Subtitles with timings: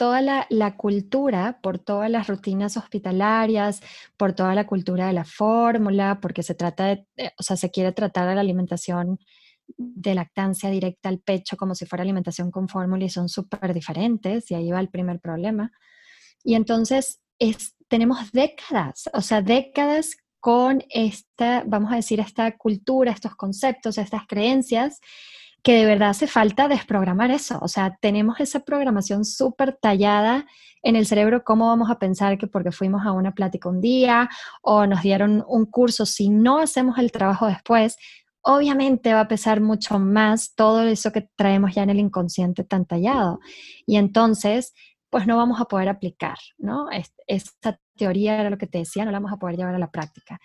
[0.00, 3.82] toda la, cultura, por todas las rutinas hospitalarias,
[4.16, 7.70] por toda la cultura de la fórmula, porque se trata de, eh, o sea, se
[7.70, 9.18] quiere tratar a la alimentación
[9.76, 14.50] de lactancia directa al pecho como si fuera alimentación con fórmula y son súper diferentes
[14.50, 15.70] y ahí va el primer problema.
[16.42, 23.12] Y entonces es, tenemos décadas, o sea, décadas con esta, vamos a decir, esta cultura,
[23.12, 24.98] estos conceptos, estas creencias,
[25.62, 27.58] que de verdad hace falta desprogramar eso.
[27.62, 30.46] O sea, tenemos esa programación súper tallada
[30.82, 34.30] en el cerebro, ¿cómo vamos a pensar que porque fuimos a una plática un día
[34.62, 37.96] o nos dieron un curso, si no hacemos el trabajo después,
[38.42, 42.86] obviamente va a pesar mucho más todo eso que traemos ya en el inconsciente tan
[42.86, 43.40] tallado.
[43.86, 44.72] Y entonces,
[45.10, 46.88] pues no vamos a poder aplicar, ¿no?
[47.26, 49.90] Esta teoría era lo que te decía, no la vamos a poder llevar a la
[49.90, 50.40] práctica.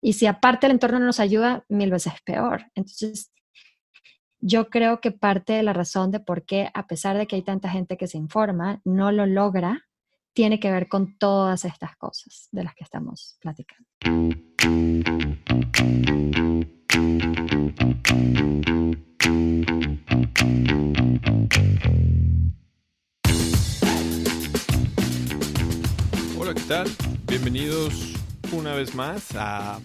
[0.00, 2.66] Y si aparte el entorno no nos ayuda, mil veces peor.
[2.74, 3.32] Entonces,
[4.44, 7.42] yo creo que parte de la razón de por qué, a pesar de que hay
[7.42, 9.86] tanta gente que se informa, no lo logra,
[10.34, 13.88] tiene que ver con todas estas cosas de las que estamos platicando.
[26.36, 26.88] Hola, ¿qué tal?
[27.28, 28.14] Bienvenidos
[28.52, 29.78] una vez más a,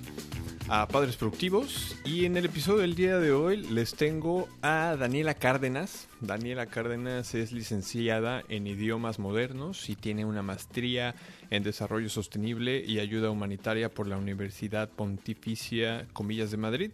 [0.69, 5.33] a, Padres Productivos y en el episodio del día de hoy les tengo a Daniela
[5.33, 6.07] Cárdenas.
[6.21, 11.15] Daniela Cárdenas es licenciada en idiomas modernos y tiene una maestría
[11.49, 16.91] en desarrollo sostenible y ayuda humanitaria por la Universidad Pontificia Comillas de Madrid.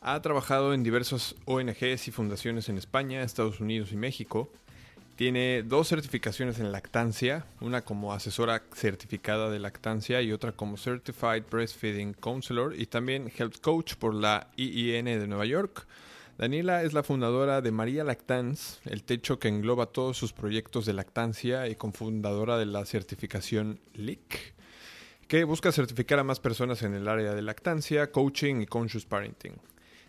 [0.00, 4.50] Ha trabajado en diversas ONGs y fundaciones en España, Estados Unidos y México.
[5.16, 11.44] Tiene dos certificaciones en lactancia, una como asesora certificada de lactancia y otra como Certified
[11.50, 15.86] Breastfeeding Counselor y también Health Coach por la IIN de Nueva York.
[16.38, 20.94] Daniela es la fundadora de María Lactance, el techo que engloba todos sus proyectos de
[20.94, 24.54] lactancia y cofundadora de la certificación LIC,
[25.28, 29.52] que busca certificar a más personas en el área de lactancia, coaching y conscious parenting.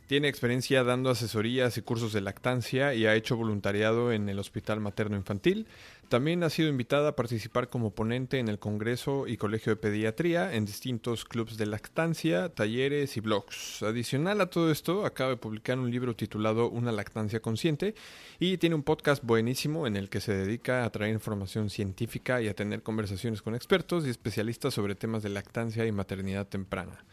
[0.08, 4.82] Tiene experiencia dando asesorías y cursos de lactancia y ha hecho voluntariado en el Hospital
[4.82, 5.66] Materno Infantil.
[6.10, 10.54] También ha sido invitada a participar como ponente en el Congreso y Colegio de Pediatría
[10.54, 13.82] en distintos clubes de lactancia, talleres y blogs.
[13.82, 17.96] Adicional a todo esto, acaba de publicar un libro titulado Una lactancia consciente
[18.40, 22.50] y tiene un podcast buenísimo en el que se dedica a traer información científica y
[22.50, 27.06] a tener conversaciones con expertos y especialistas sobre temas de lactancia y maternidad temprana.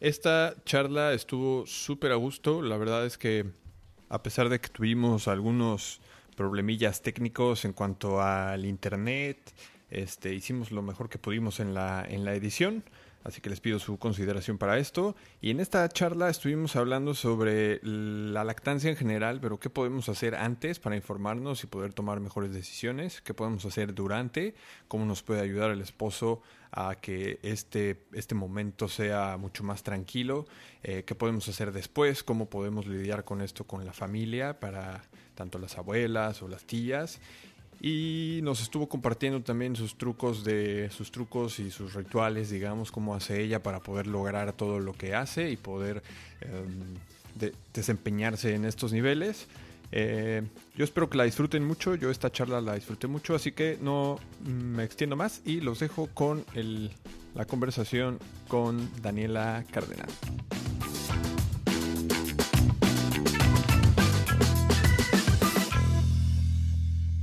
[0.00, 2.62] Esta charla estuvo súper a gusto.
[2.62, 3.46] La verdad es que
[4.08, 6.00] a pesar de que tuvimos algunos
[6.36, 9.38] problemillas técnicos en cuanto al internet,
[9.90, 12.84] este, hicimos lo mejor que pudimos en la, en la edición.
[13.24, 15.16] Así que les pido su consideración para esto.
[15.40, 20.36] Y en esta charla estuvimos hablando sobre la lactancia en general, pero qué podemos hacer
[20.36, 24.54] antes para informarnos y poder tomar mejores decisiones, qué podemos hacer durante,
[24.86, 26.40] cómo nos puede ayudar el esposo
[26.72, 30.46] a que este, este momento sea mucho más tranquilo,
[30.82, 35.02] eh, qué podemos hacer después, cómo podemos lidiar con esto con la familia, para
[35.34, 37.20] tanto las abuelas o las tías.
[37.80, 43.14] Y nos estuvo compartiendo también sus trucos de sus trucos y sus rituales, digamos, cómo
[43.14, 46.02] hace ella para poder lograr todo lo que hace y poder
[46.40, 46.96] em,
[47.72, 49.46] desempeñarse en estos niveles.
[49.90, 50.42] Eh,
[50.76, 54.18] yo espero que la disfruten mucho, yo esta charla la disfruté mucho, así que no
[54.44, 56.44] me extiendo más y los dejo con
[57.34, 60.08] la conversación con Daniela Cardenal.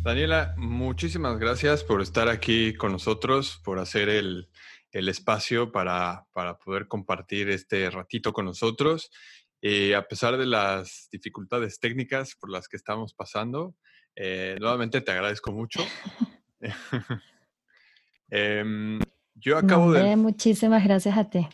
[0.01, 4.49] Daniela, muchísimas gracias por estar aquí con nosotros, por hacer el,
[4.91, 9.11] espacio para, para, poder compartir este ratito con nosotros
[9.61, 13.75] a pesar de las dificultades técnicas por las que estamos pasando,
[14.15, 15.79] eh, nuevamente te agradezco mucho.
[18.29, 18.99] Em,
[19.35, 20.15] yo acabo de...
[20.15, 21.47] Muchísimas gracias a ti.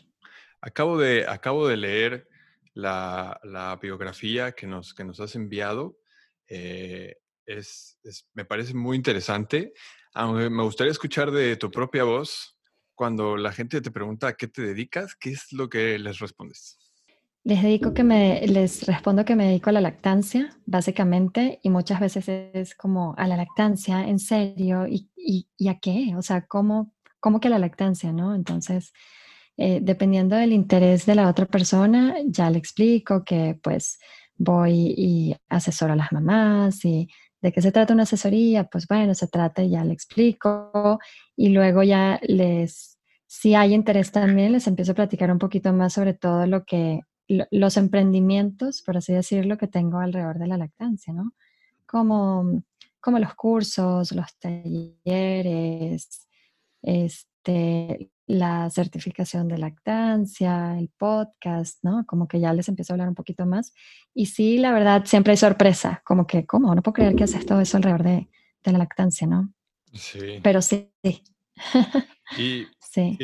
[0.62, 2.30] Acabo de, acabo de leer
[2.74, 3.40] la,
[3.82, 5.98] biografía que nos, que nos has enviado.
[6.48, 8.00] Eh, es,
[8.34, 9.74] me parece muy interesante.
[10.14, 12.58] Aunque me gustaría escuchar de tu propia voz
[12.96, 16.78] cuando la gente te pregunta a qué te dedicas, ¿qué es lo que les respondes?
[17.44, 22.00] Les dedico que me, les respondo que me dedico a la lactancia, básicamente, y muchas
[22.00, 26.14] veces es como a la lactancia, en serio, ¿y, y, a qué?
[26.16, 28.36] O sea, ¿cómo, ¿cómo, que la lactancia, no?
[28.36, 28.94] Entonces,
[29.58, 34.00] eh, dependiendo del interés de la otra persona, ya le explico que pues
[34.38, 37.10] voy y asesoro a las mamás y
[37.42, 41.00] de qué se trata una asesoría, pues bueno, se trata y ya le explico
[41.36, 45.94] y luego ya les, si hay interés también, les empiezo a platicar un poquito más
[45.94, 51.14] sobre todo lo que los emprendimientos, por así decirlo, que tengo alrededor de la lactancia,
[51.14, 51.34] ¿no?
[51.86, 52.64] Como
[53.02, 56.28] como los cursos, los talleres,
[56.82, 62.06] este, la certificación de lactancia, el podcast, ¿no?
[62.06, 63.74] Como que ya les empiezo a hablar un poquito más.
[64.14, 66.74] Y sí, la verdad, siempre hay sorpresa, como que, ¿cómo?
[66.74, 68.30] No puedo creer que haces todo eso alrededor de,
[68.64, 69.52] de la lactancia, ¿no?
[69.92, 70.40] Sí.
[70.42, 70.92] Pero sí.
[72.38, 73.18] ¿Y sí.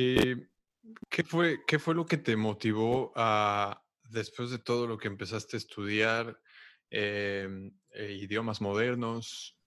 [1.10, 5.56] ¿qué, fue, qué fue lo que te motivó a, después de todo lo que empezaste
[5.56, 6.40] a estudiar,
[6.90, 9.58] em, eh, idiomas modernos,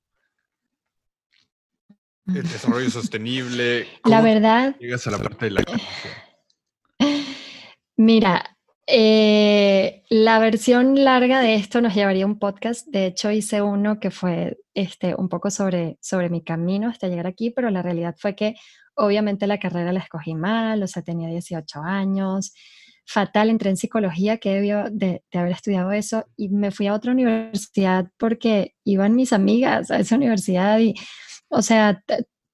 [2.26, 3.86] el desarrollo sostenible.
[4.04, 4.76] La verdad.
[4.78, 5.64] Llegas a la parte de la
[7.96, 8.56] Mira,
[8.86, 12.86] eh, la versión larga de esto nos llevaría un podcast.
[12.88, 17.26] De hecho, hice uno que fue este, un poco sobre, sobre mi camino hasta llegar
[17.26, 18.54] aquí, pero la realidad fue que
[18.94, 22.52] obviamente la carrera la escogí mal, o sea, tenía 18 años,
[23.12, 27.12] fatal, entré en psicología, que debió de, haber estudiado eso, y me fui a otra
[27.12, 30.94] universidad porque iban mis amigas a esa universidad y
[31.48, 32.04] o sea,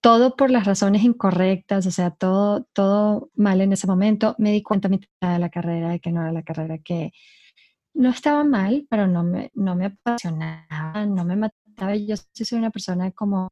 [0.00, 4.34] todo por las razones incorrectas, o sea, todo, todo mal en ese momento.
[4.38, 7.12] Me di cuenta a mitad de la carrera de que no era la carrera que
[7.94, 11.96] no estaba mal, pero no me, no me apasionaba, no me mataba.
[11.96, 13.50] Yo soy una persona como,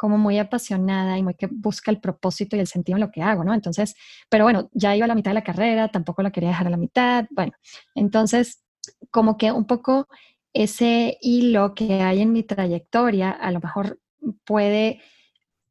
[0.00, 3.20] como muy apasionada y muy que busca el propósito y el sentido en lo que
[3.20, 3.52] hago, ¿no?
[3.52, 3.94] Entonces,
[4.30, 6.70] pero bueno, ya iba a la mitad de la carrera, tampoco la quería dejar a
[6.70, 7.26] la mitad.
[7.28, 7.52] Bueno,
[7.94, 8.64] entonces,
[9.10, 10.08] como que un poco
[10.54, 14.00] ese hilo que hay en mi trayectoria, a lo mejor
[14.46, 15.02] puede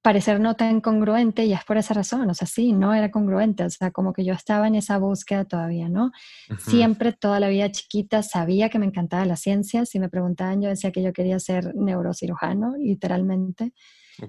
[0.04, 3.64] parecer no tan congruente y es por esa razón, o sea, sí, no era congruente,
[3.64, 6.12] o sea, como que yo estaba en esa búsqueda todavía, ¿no?
[6.60, 10.70] Siempre, toda la vida chiquita, sabía que me encantaba la ciencia, si me preguntaban, yo
[10.70, 13.74] decía que yo quería ser neurocirujano, literalmente,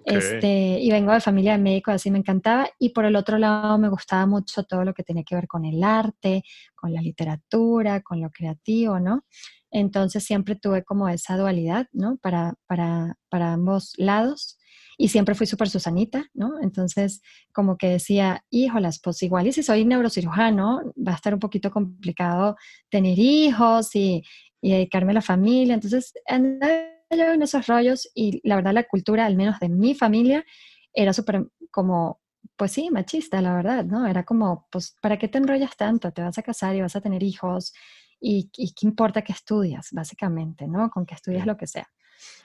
[0.04, 3.78] este, y vengo de familia de médicos, así me encantaba, y por el otro lado
[3.78, 6.42] me gustaba mucho todo lo que tenía que ver con el arte,
[6.75, 9.25] con la literatura, con lo creativo, ¿no?
[9.70, 12.16] Entonces siempre tuve como esa dualidad, ¿no?
[12.19, 14.58] Para, para, para ambos lados.
[14.98, 16.60] Y siempre fui súper Susanita, ¿no?
[16.60, 17.22] Entonces,
[17.52, 21.70] como que decía, híjolas, pues igual y si soy neurocirujano, va a estar un poquito
[21.70, 22.56] complicado
[22.90, 24.22] tener hijos y,
[24.60, 25.75] y dedicarme a la familia.
[25.75, 29.94] Entonces, andaba yo en esos rollos y la verdad la cultura, al menos de mi
[29.94, 30.44] familia,
[30.92, 32.20] era súper como,
[32.56, 34.06] pues sí, machista, la verdad, ¿no?
[34.06, 36.12] Era como, pues, ¿para qué te enrollas tanto?
[36.12, 37.72] Te vas a casar y vas a tener hijos
[38.20, 40.90] y, qué importa que estudias, básicamente, ¿no?
[40.90, 41.88] Con que estudias lo que sea.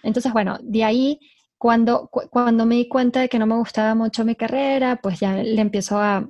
[0.03, 1.19] Entonces, bueno, de ahí,
[1.57, 5.35] cuando, cuando me di cuenta de que no me gustaba mucho mi carrera, pues ya
[5.35, 6.29] le empiezo a,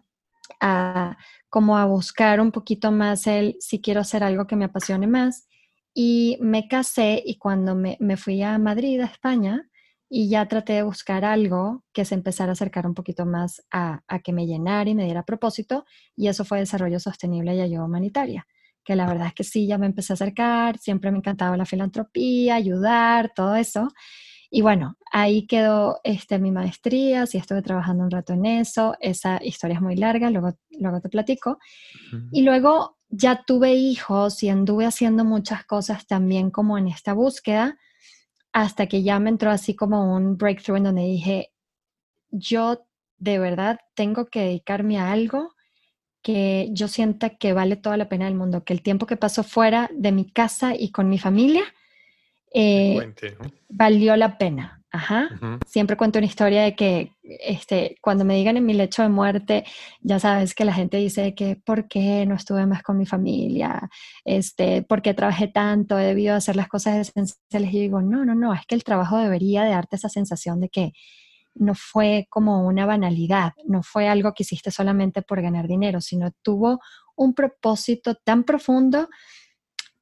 [0.60, 1.18] a
[1.50, 5.48] como a buscar un poquito más el si quiero hacer algo que me apasione más.
[5.96, 9.68] Y me casé y cuando me, me fui a Madrid, a España,
[10.08, 14.04] y ya traté de buscar algo que se empezara a acercar un poquito más a,
[14.08, 17.86] a, que me llenara y me diera propósito, y eso fue desarrollo sostenible y ayuda
[17.86, 18.46] humanitaria
[18.86, 21.66] que la verdad es que sí, ya me empecé a acercar, siempre me encantaba la
[21.66, 23.90] filantropía, ayudar, todo eso.
[24.52, 29.44] Y bueno, ahí quedó este, mi maestría, sí estuve trabajando un rato en eso, esa
[29.44, 31.58] historia es muy larga, luego, luego te platico.
[32.32, 37.78] Y luego ya tuve hijos y anduve haciendo muchas cosas también como en esta búsqueda,
[38.52, 41.52] hasta que ya me entró así como un breakthrough en donde dije,
[42.32, 42.86] yo
[43.18, 45.54] de verdad tengo que dedicarme a algo
[46.22, 49.44] que yo sienta que vale toda la pena del mundo, que el tiempo que paso
[49.44, 51.64] fuera de mi casa y con mi familia
[52.56, 53.14] eh,
[53.70, 54.82] valió la pena.
[54.92, 55.28] Ajá.
[55.68, 59.66] Siempre cuento una historia de que este, cuando me digan en mi lecho de muerte,
[60.00, 63.90] ya sabes que la gente dice que ¿por qué no estuve más con mi familia?
[64.24, 66.00] Este, ¿Por qué trabajé tanto?
[66.00, 67.74] He debido hacer las cosas esenciales.
[67.74, 70.70] Y digo, no, no, no, es que el trabajo debería de darte esa sensación de
[70.70, 70.94] que
[71.56, 76.32] no fue como una banalidad, no fue algo que hiciste solamente por ganar dinero, sino
[76.42, 76.80] tuvo
[77.16, 79.10] un propósito tan profundo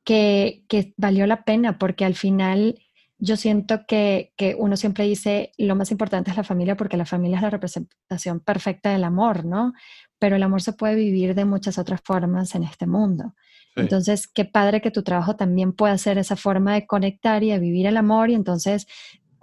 [0.04, 0.64] que,
[0.98, 2.80] valió la pena, porque al final
[3.18, 7.06] yo siento que, que, uno siempre dice lo más importante es la familia, porque la
[7.06, 9.74] familia es la representación perfecta del amor, ¿no?
[10.20, 13.34] Pero el amor se puede vivir de muchas otras formas en este mundo.
[13.76, 17.60] Entonces, qué padre que tu trabajo también pueda ser esa forma de conectar y de
[17.60, 18.88] vivir el amor y entonces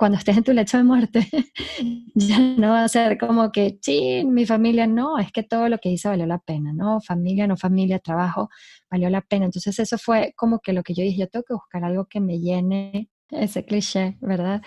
[0.00, 1.28] cuando estés en tu lecho de muerte,
[2.14, 5.76] ya no va a ser como que, sí, mi familia, no, es que todo lo
[5.76, 7.02] que hice valió la pena, ¿no?
[7.02, 8.48] Familia, no familia, trabajo,
[8.90, 9.44] valió la pena.
[9.44, 12.18] Entonces eso fue como que lo que yo dije, yo tengo que buscar algo que
[12.18, 14.62] me llene ese cliché, ¿verdad?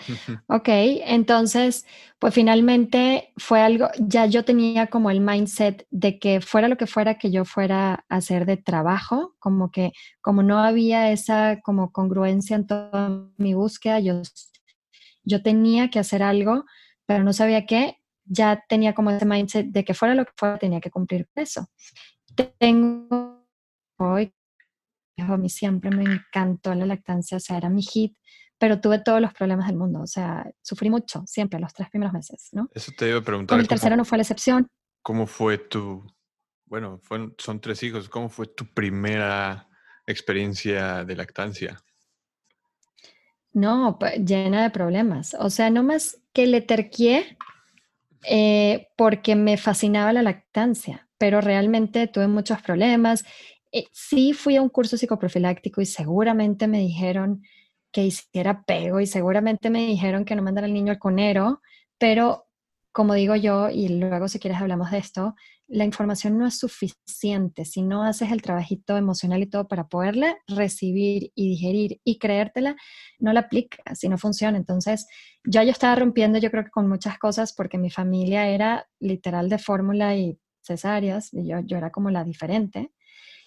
[0.46, 1.84] ok, entonces,
[2.20, 6.86] pues finalmente fue algo, ya yo tenía como el mindset de que fuera lo que
[6.86, 11.90] fuera que yo fuera a hacer de trabajo, como que como no había esa como
[11.90, 14.22] congruencia en toda mi búsqueda, yo
[15.24, 16.64] yo tenía que hacer algo,
[17.06, 20.58] pero no sabía qué, ya tenía como ese mindset de que fuera lo que fuera,
[20.58, 21.68] tenía que cumplir eso.
[22.58, 23.46] Tengo
[23.98, 24.32] hoy,
[25.18, 28.16] a mí siempre me encantó la lactancia, o sea, era mi hit,
[28.58, 30.00] pero tuve todos los problemas del mundo.
[30.00, 32.68] O sea, sufrí mucho, siempre, los tres primeros meses, ¿no?
[32.72, 33.56] Eso te iba a preguntar.
[33.56, 34.66] Con el tercero no fue la excepción.
[35.02, 36.06] ¿Cómo fue tu,
[36.66, 37.00] bueno,
[37.38, 39.68] son tres hijos, ¿cómo fue tu primera
[40.06, 41.80] experiencia de lactancia?
[43.54, 45.34] No, llena de problemas.
[45.38, 47.38] O sea, no más que le terquié
[48.24, 53.24] eh, porque me fascinaba la lactancia, pero realmente tuve muchos problemas.
[53.70, 57.42] Eh, sí fui a un curso psicoprofiláctico y seguramente me dijeron
[57.92, 61.62] que hiciera pego y seguramente me dijeron que no mandara al niño al conero,
[61.96, 62.48] pero
[62.90, 65.36] como digo yo, y luego si quieres hablamos de esto,
[65.68, 70.36] la información no es suficiente si no haces el trabajito emocional y todo para poderla
[70.46, 72.76] recibir y digerir y creértela,
[73.18, 74.58] no la aplicas si no funciona.
[74.58, 75.06] Entonces,
[75.44, 79.48] ya yo estaba rompiendo, yo creo que con muchas cosas, porque mi familia era literal
[79.48, 82.92] de fórmula y cesáreas, y yo, yo era como la diferente.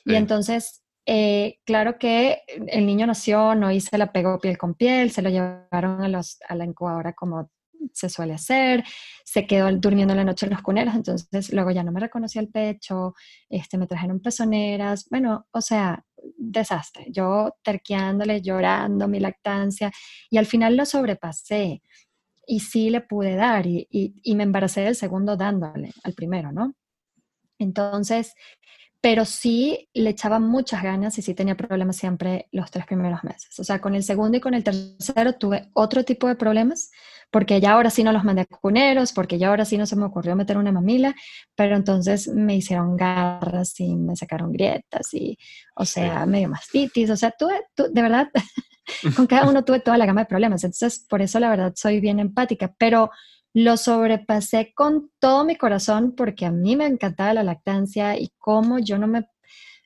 [0.06, 5.12] Y entonces, eh, claro que el niño nació, no hice la pegó piel con piel,
[5.12, 7.50] se lo llevaron a, los, a la incubadora como
[7.94, 8.84] se suele hacer,
[9.24, 12.50] se quedó durmiendo la noche en los cuneros, entonces luego ya no me reconocía el
[12.50, 13.14] pecho,
[13.50, 16.04] este, me trajeron pezoneras, bueno, o sea,
[16.38, 19.92] desastre, yo terqueándole, llorando mi lactancia
[20.30, 21.82] y al final lo sobrepasé
[22.46, 26.74] y sí le pude dar y, y me embaracé del segundo dándole al primero, ¿no?
[27.60, 28.34] Entonces,
[29.02, 33.60] pero sí le echaba muchas ganas y sí tenía problemas siempre los tres primeros meses.
[33.60, 36.92] O sea, con el segundo y con el tercero tuve otro tipo de problemas,
[37.30, 39.96] porque ya ahora sí no los mandé a cuneros, porque ya ahora sí no se
[39.96, 41.14] me ocurrió meter una mamila,
[41.56, 45.38] pero entonces me hicieron garras y me sacaron grietas y,
[45.76, 48.30] o sea, medio mastitis, o sea, tuve, de verdad,
[49.16, 50.64] con cada uno tuve toda la gama de problemas.
[50.64, 53.12] Entonces, por eso la verdad soy bien empática, pero
[53.54, 58.80] lo sobrepasé con todo mi corazón porque a mí me encantaba la lactancia y cómo
[58.80, 59.28] yo no me,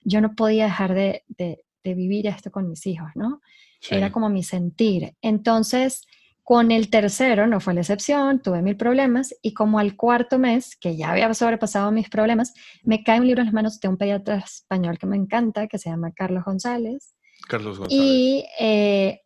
[0.04, 3.42] yo no podía dejar de, de, vivir esto con mis hijos, ¿no?
[3.90, 5.16] Era como mi sentir.
[5.22, 6.06] Entonces,
[6.44, 10.76] con el tercero no fue la excepción, tuve mil problemas y como al cuarto mes,
[10.76, 13.98] que ya había sobrepasado mis problemas, me cae un libro en las manos de un
[13.98, 17.16] pediatra español que me encanta, que se llama Carlos González.
[17.48, 18.04] Carlos González.
[18.04, 19.22] Y, eh,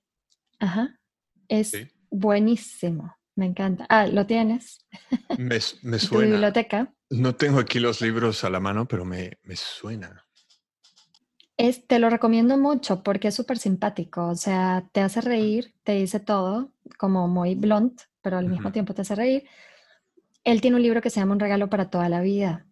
[0.59, 0.99] ajá,
[1.47, 1.73] es
[2.09, 3.85] buenísimo, me encanta.
[3.89, 4.85] Ah, ¿lo tienes?
[5.37, 6.31] Me, me suena.
[6.31, 6.93] biblioteca?
[7.09, 10.24] No tengo aquí los libros a la mano, pero me, me suena
[11.57, 16.19] te lo recomiendo mucho porque es súper simpático, o sea, te hace reír, te dice
[16.19, 19.43] todo, como muy blunt, pero al mismo tiempo te hace reír.
[20.43, 22.65] Él tiene un libro que se llama Un regalo para toda la vida.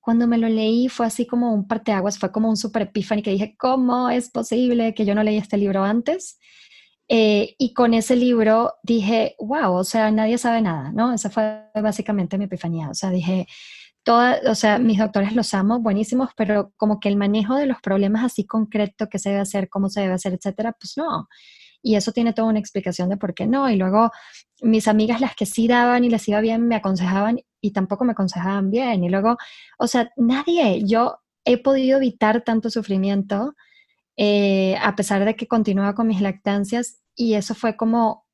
[0.00, 3.32] Cuando me lo leí fue así como un parteaguas, fue como un super epiphany que
[3.32, 6.38] dije, ¿cómo es posible que yo no leí este libro antes?
[7.08, 11.12] Eh, y con ese libro dije, wow, o sea, nadie sabe nada, ¿no?
[11.12, 12.88] Esa fue básicamente mi epifanía.
[12.88, 13.48] O sea, dije,
[14.16, 18.24] o sea, mis doctores los amo, buenísimos, pero como que el manejo de los problemas
[18.24, 21.28] así concreto, qué se debe hacer, cómo se debe hacer, etcétera, pues no.
[21.82, 23.68] Y eso tiene toda una explicación de por qué no.
[23.70, 24.10] Y luego
[24.62, 28.12] mis amigas, las que sí daban y les iba bien, me aconsejaban y tampoco me
[28.12, 29.04] aconsejaban bien.
[29.04, 29.36] Y luego,
[29.78, 33.54] o sea, nadie, yo he podido evitar tanto sufrimiento
[34.16, 38.26] eh, a pesar de que continuaba con mis lactancias y eso fue como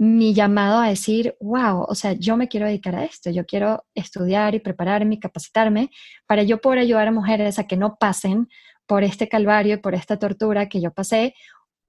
[0.00, 3.84] mi llamado a decir, wow, o sea, yo me quiero dedicar a esto, yo quiero
[3.94, 5.90] estudiar y prepararme y capacitarme
[6.26, 8.48] para yo poder ayudar a mujeres a que no pasen
[8.86, 11.34] por este calvario y por esta tortura que yo pasé,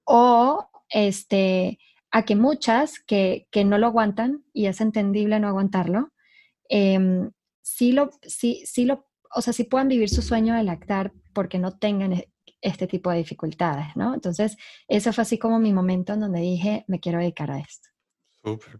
[0.04, 1.80] o este,
[2.12, 6.12] a que muchas que, no lo aguantan, y es entendible no aguantarlo,
[6.68, 11.14] em, sí, lo, sí, sí lo, o sea, sí puedan vivir su sueño de lactar
[11.34, 14.14] porque no tengan e, este tipo de dificultades, ¿no?
[14.14, 14.58] Entonces,
[14.90, 17.91] ese fue así como mi momento en donde dije, me quiero dedicar a esto.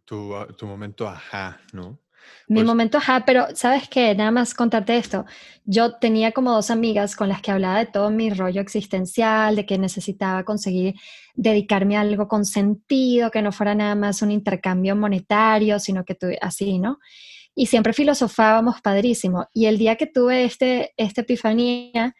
[0.06, 2.00] Tu, ah, tu, momento ajá, ¿no?
[2.48, 5.26] Mi pues momento ajá, pero sabes qué, nada más contarte esto.
[5.66, 9.66] Yo tenía como dos amigas con las que hablaba de todo mi rollo existencial, de
[9.66, 10.96] que necesitaba conseguir
[11.36, 16.16] dedicarme a algo con sentido, que no fuera nada más un intercambio monetario, sino que
[16.16, 17.00] tuve así, ¿no?
[17.54, 19.48] Y siempre filosofábamos padrísimo.
[19.54, 22.16] Y el día que tuve este, esta epifanía,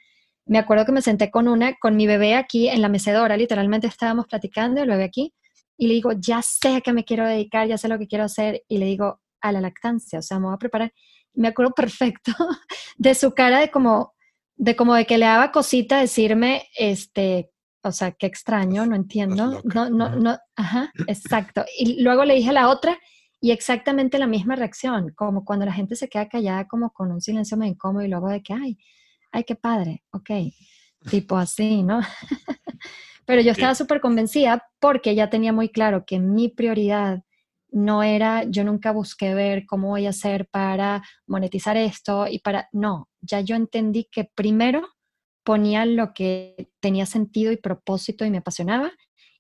[0.46, 3.88] me acuerdo que me senté con una, con mi bebé aquí en la mecedora, literalmente
[3.88, 5.34] estábamos platicando, el bebé aquí,
[5.78, 8.26] y le digo, ya sé a qué me quiero dedicar, ya sé lo que quiero
[8.26, 10.94] hacer, y le digo, a la lactancia, o sea, me voy a preparar.
[11.34, 12.32] Me acuerdo perfecto
[12.98, 14.14] de su cara de como,
[14.56, 17.52] de como de que le daba cosita decirme, este,
[17.84, 19.62] o sea, qué extraño, no entiendo.
[19.74, 21.66] No, no, no, ajá, exacto.
[21.78, 22.98] Y luego le dije a la otra
[23.40, 27.22] y exactamente la misma reacción, como cuando la gente se queda callada como con un
[27.22, 28.78] silencio muy incómodo y luego de que, ay,
[29.32, 30.30] ay, qué padre, ok,
[31.10, 32.02] tipo así, ¿no?
[33.26, 37.24] Pero yo estaba súper convencida porque ya tenía muy claro que mi prioridad
[37.72, 42.68] no era, yo nunca busqué ver cómo voy a hacer para monetizar esto y para,
[42.74, 44.90] no, ya yo entendí que primero
[45.44, 48.92] ponía lo que tenía sentido y propósito y me apasionaba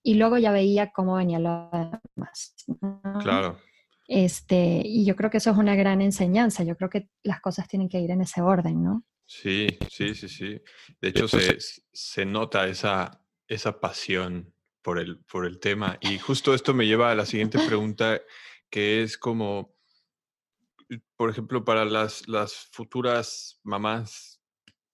[0.01, 1.69] y luego ya veía cómo venía lo
[2.15, 2.55] demás.
[3.21, 3.59] Claro.
[4.07, 6.63] Este, y yo creo que eso es una gran enseñanza.
[6.63, 9.03] Yo creo que las cosas tienen que ir en ese orden, ¿no?
[9.25, 10.61] Sí, sí, sí, sí.
[10.99, 11.57] De hecho, se,
[11.93, 13.20] se nota esa,
[13.51, 15.97] esa pasión por el, por el tema.
[15.99, 18.21] Y justo esto me lleva a la siguiente pregunta,
[18.69, 19.75] que es como,
[21.17, 24.41] por ejemplo, para las, las futuras mamás,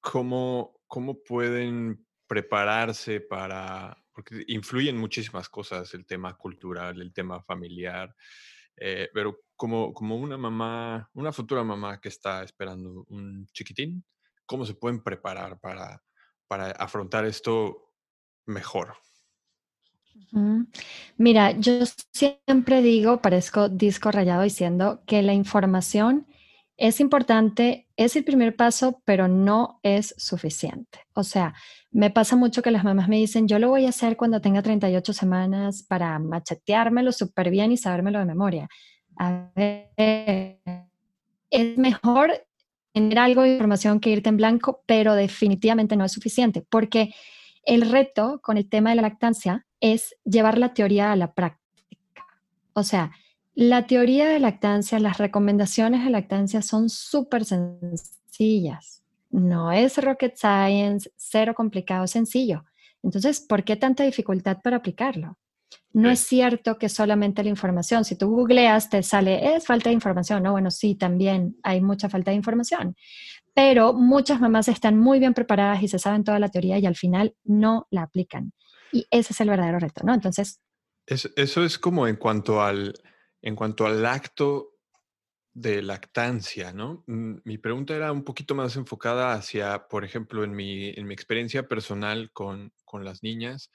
[0.01, 8.13] ¿cómo, ¿cómo pueden prepararse para, porque influyen muchísimas cosas, el tema cultural, el tema familiar,
[8.75, 14.03] eh, pero como, como una mamá, una futura mamá que está esperando un chiquitín,
[14.47, 16.01] ¿cómo se pueden preparar para,
[16.47, 17.86] para afrontar esto
[18.47, 18.95] mejor?
[21.17, 21.79] Mira, yo
[22.13, 26.27] siempre digo, parezco disco rayado diciendo que la información
[26.75, 30.99] es importante, es el primer paso, pero no es suficiente.
[31.13, 31.55] O sea,
[31.91, 34.61] me pasa mucho que las mamás me dicen, yo lo voy a hacer cuando tenga
[34.61, 38.69] 38 semanas para macheteármelo súper bien y sabérmelo de memoria.
[39.17, 39.89] A ver,
[41.49, 42.45] es mejor
[42.93, 47.15] tener algo de información que irte en blanco, pero definitivamente no es suficiente, porque
[47.67, 52.25] el reto con el tema de la lactancia es llevar la teoría a la práctica.
[52.73, 53.11] O sea,
[53.53, 59.03] la teoría de lactancia, las recomendaciones de lactancia son súper sencillas.
[59.29, 62.63] No es rocket science, cero complicado, sencillo.
[63.03, 65.37] Entonces, ¿por qué tanta dificultad para aplicarlo?
[65.91, 69.95] No es cierto que solamente la información, si tú googleas te sale, es falta de
[69.95, 70.51] información, ¿no?
[70.51, 72.95] Bueno, sí, también hay mucha falta de información,
[73.57, 76.95] pero muchas mamás están muy bien preparadas y se saben toda la teoría y al
[76.95, 78.53] final no la aplican.
[78.91, 80.13] Y ese es el verdadero reto, ¿no?
[80.13, 80.61] Entonces...
[81.07, 82.93] eso es como en cuanto al,
[83.41, 84.75] en cuanto al acto
[85.55, 87.03] de lactancia, ¿no?
[87.07, 91.15] Mm, mi pregunta era un poquito más enfocada hacia, por ejemplo, en mi, en mi
[91.15, 93.71] experiencia personal con, con las niñas,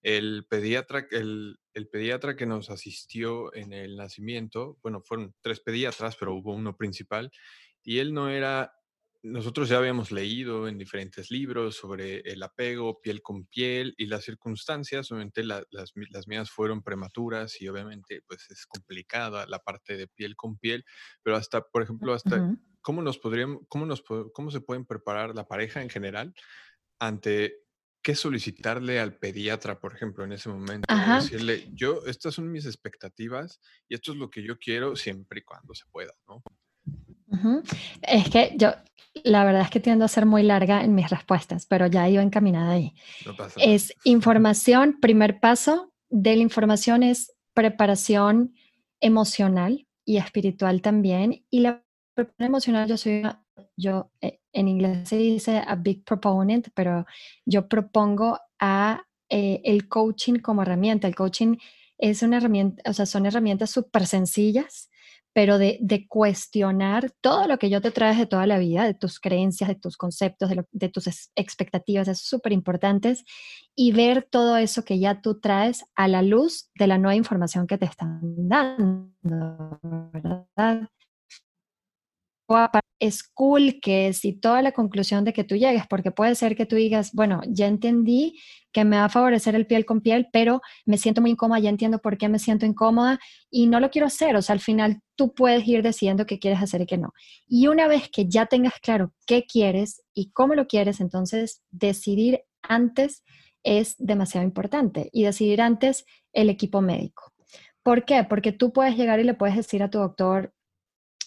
[0.00, 6.16] el pediatra, el, el, pediatra que nos asistió en el nacimiento, bueno, fueron tres pediatras,
[6.16, 7.30] pero hubo uno principal,
[7.82, 8.72] y él no era
[9.22, 14.24] nosotros ya habíamos leído en diferentes libros sobre el apego piel con piel y las
[14.24, 20.06] circunstancias, obviamente las, las, mías fueron prematuras y obviamente pues es complicada la parte de
[20.06, 20.84] piel con piel,
[21.22, 24.02] pero hasta, por ejemplo, hasta cómo nos podríamos, cómo nos,
[24.32, 26.32] cómo se pueden preparar la pareja en general
[27.00, 27.64] ante
[28.02, 33.60] qué solicitarle al pediatra, por ejemplo, en ese momento, decirle, yo, estas son mis expectativas
[33.88, 36.42] y esto es lo que yo quiero siempre y cuando se pueda, ¿no?
[38.02, 38.72] Es que yo,
[39.24, 42.22] la verdad es que tiendo a ser muy larga en mis respuestas, pero ya iba
[42.22, 42.94] encaminada ahí.
[43.56, 48.54] es información, primer paso de la información es preparación
[49.00, 51.44] emocional y espiritual también.
[51.50, 53.22] Y la preparación emocional, yo soy,
[53.76, 57.06] yo eh, en inglés se dice a big proponent, pero
[57.44, 61.06] yo propongo a eh, el coaching como herramienta.
[61.06, 61.56] El coaching
[61.98, 64.88] es una herramienta, o sea, son herramientas súper sencillas
[65.38, 69.20] pero de, cuestionar todo lo que yo te traes de toda la vida, de tus
[69.20, 73.24] creencias, de tus conceptos, de, tus expectativas, es súper importantes,
[73.76, 77.68] y ver todo eso que ya tú traes a la luz de la nueva información
[77.68, 79.12] que te están dando,
[80.12, 80.88] ¿verdad?
[82.98, 86.66] Es cool que si toda la conclusión de que tú llegues, porque puede ser que
[86.66, 88.38] tú digas, bueno, ya entendí
[88.72, 91.70] que me va a favorecer el piel con piel, pero me siento muy incómoda, ya
[91.70, 93.18] entiendo por qué me siento incómoda
[93.50, 94.36] y no lo quiero hacer.
[94.36, 97.12] O sea, al final tú puedes ir decidiendo qué quieres hacer y qué no.
[97.46, 102.40] Y una vez que ya tengas claro qué quieres y cómo lo quieres, entonces decidir
[102.62, 103.24] antes
[103.62, 107.32] es demasiado importante y decidir antes el equipo médico.
[107.82, 108.24] ¿Por qué?
[108.24, 110.52] Porque tú puedes llegar y le puedes decir a tu doctor,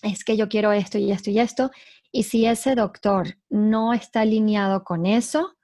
[0.02, 1.72] es que yo quiero esto y esto y esto.
[2.12, 5.56] Y si ese doctor no está alineado con eso,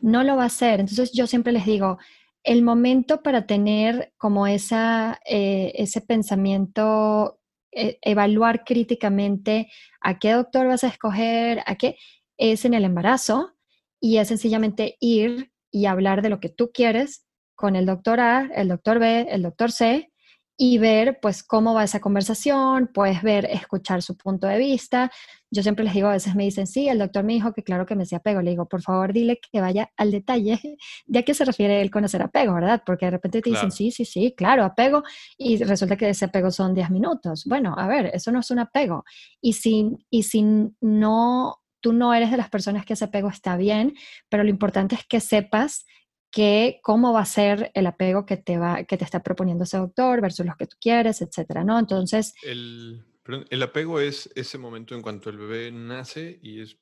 [0.00, 0.80] no lo va a hacer.
[0.80, 1.98] Entonces yo siempre les digo,
[2.44, 7.40] el momento para tener como esa, eh, ese pensamiento,
[7.72, 11.96] eh, evaluar críticamente a qué doctor vas a escoger, a qué,
[12.38, 13.52] es en el embarazo
[14.00, 18.48] y es sencillamente ir y hablar de lo que tú quieres con el doctor A,
[18.54, 20.12] el doctor B, el doctor C
[20.60, 25.08] y ver pues cómo va esa conversación, puedes ver, escuchar su punto de vista.
[25.52, 27.86] Yo siempre les digo, a veces me dicen, sí, el doctor me dijo que claro
[27.86, 28.42] que me hacía apego.
[28.42, 30.60] Le digo, por favor, dile que vaya al detalle
[31.06, 32.82] de a qué se refiere él con hacer apego, ¿verdad?
[32.84, 35.04] Porque de repente te dicen, sí, sí, sí, claro, apego,
[35.38, 37.44] y resulta que ese apego son 10 minutos.
[37.46, 39.04] Bueno, a ver, eso no es un apego.
[39.40, 40.42] Y si, y si
[40.80, 43.94] no, tú no eres de las personas que ese apego está bien,
[44.28, 45.86] pero lo importante es que sepas
[46.30, 49.78] que cómo va a ser el apego que te va, que te está proponiendo ese
[49.78, 51.78] doctor versus los que tú quieres, etcétera, ¿no?
[51.78, 52.34] Entonces.
[52.42, 53.04] El,
[53.50, 56.78] el apego es ese momento en cuanto el bebé nace y es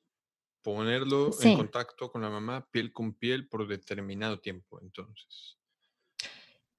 [0.62, 5.56] ponerlo en contacto con la mamá piel con piel por determinado tiempo, entonces.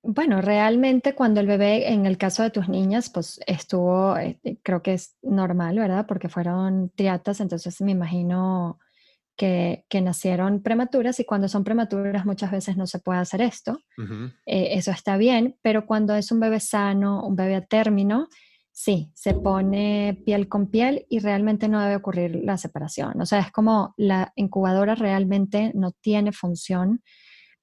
[0.04, 4.82] Bueno, realmente cuando el bebé, en el caso de tus niñas, pues estuvo, eh, creo
[4.82, 6.06] que es normal, ¿verdad?
[6.08, 8.80] Porque fueron triatas, entonces me imagino
[9.38, 13.80] que, nacieron prematuras y cuando son prematuras muchas veces no se puede hacer esto.
[14.46, 18.28] Eh, eso está bien, pero cuando es un bebé sano, un bebé a término,
[18.72, 23.22] sí, se pone piel con piel y realmente no debe ocurrir la separación.
[23.22, 27.02] O sea, es como la incubadora realmente no tiene función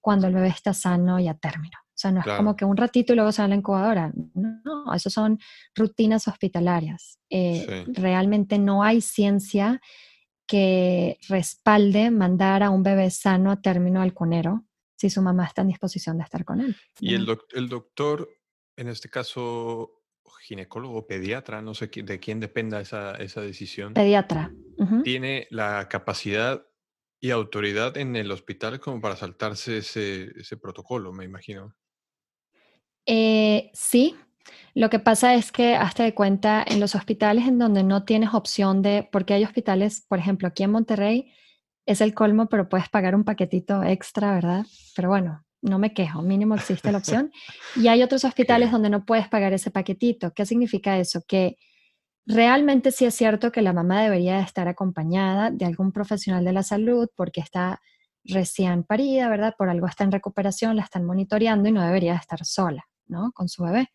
[0.00, 1.78] cuando el bebé está sano y a término.
[1.82, 4.12] O sea, no es como que un ratito y luego se va a la incubadora.
[4.34, 5.38] No, eso son
[5.76, 7.20] rutinas hospitalarias.
[7.30, 9.80] Eh, realmente no hay ciencia
[10.46, 14.64] que respalde mandar a un bebé sano a término al conero
[14.96, 16.76] si su mamá está en disposición de estar con él.
[17.00, 18.28] Y el, el doctor,
[18.76, 20.04] en este caso,
[20.44, 23.94] ginecólogo, pediatra, no sé de quién dependa esa, esa decisión.
[23.94, 24.52] Pediatra.
[25.02, 26.66] Tiene la capacidad
[27.20, 31.74] y autoridad en el hospital como para saltarse ese, ese protocolo, me imagino.
[33.06, 34.16] Eh, sí,
[34.74, 38.34] lo que pasa es que, hasta de cuenta, en los hospitales en donde no tienes
[38.34, 41.32] opción de, porque hay hospitales, por ejemplo, aquí en Monterrey,
[41.86, 44.66] es el colmo, pero puedes pagar un paquetito extra, ¿verdad?
[44.96, 47.30] Pero bueno, no me quejo, mínimo existe la opción.
[47.76, 50.32] Y hay otros hospitales donde no puedes pagar ese paquetito.
[50.32, 51.22] ¿Qué significa eso?
[51.26, 51.56] Que
[52.26, 56.62] realmente sí es cierto que la mamá debería estar acompañada de algún profesional de la
[56.62, 57.80] salud porque está
[58.24, 59.54] recién parida, ¿verdad?
[59.56, 63.32] Por algo está en recuperación, la están monitoreando y no debería estar sola, ¿no?
[63.32, 63.90] Con su bebé.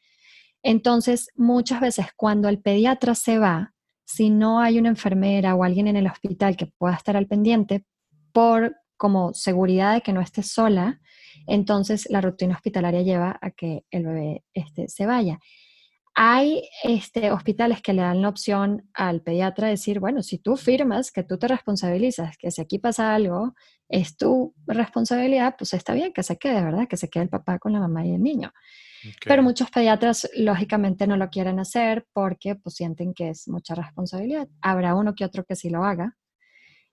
[0.64, 3.74] Entonces, muchas veces cuando el pediatra se va,
[4.06, 7.86] si no hay una enfermera o alguien en el hospital que pueda estar al pendiente,
[8.32, 11.00] por como seguridad de que no esté sola,
[11.48, 15.40] entonces la rutina hospitalaria lleva a que el bebé este, se vaya.
[16.16, 20.58] Hay este, hospitales que le dan la opción al pediatra de decir, bueno, si tú
[20.58, 23.54] firmas que tú te responsabilizas, que si aquí pasa algo,
[23.88, 26.88] es tu responsabilidad, pues está bien que se quede, ¿verdad?
[26.90, 28.52] Que se quede el papá con la mamá y el niño.
[29.26, 34.48] Pero muchos pediatras lógicamente no lo quieren hacer porque pues, sienten que es mucha responsabilidad.
[34.62, 36.18] Habrá uno que otro que sí lo haga.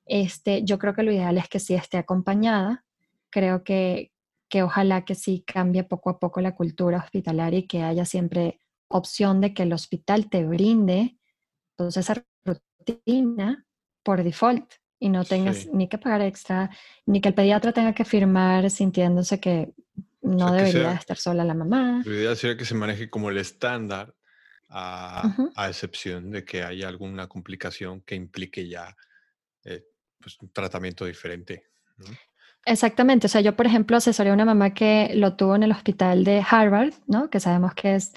[0.04, 2.84] Este, yo creo que lo ideal es que sí esté acompañada.
[3.30, 4.12] Creo que,
[4.48, 8.60] que ojalá que sí cambie poco a poco la cultura hospitalaria y que haya siempre
[8.88, 11.18] opción de que el hospital te brinde
[11.76, 13.66] pues, esa rutina
[14.02, 16.70] por default y no tengas ni que pagar extra,
[17.04, 19.74] ni que el pediatra tenga que firmar sintiéndose que
[20.26, 22.02] no debería estar sola la mamá.
[22.04, 24.14] La idea sería que se maneje como el estándar,
[24.68, 28.96] a, excepción de que haya alguna complicación que implique ya
[29.64, 29.84] eh,
[30.20, 31.64] pues, un tratamiento diferente.
[32.64, 35.70] Exactamente, o sea, yo por ejemplo asesoré a una mamá que lo tuvo en el
[35.70, 37.30] hospital de Harvard, ¿no?
[37.30, 38.12] Que sabemos que es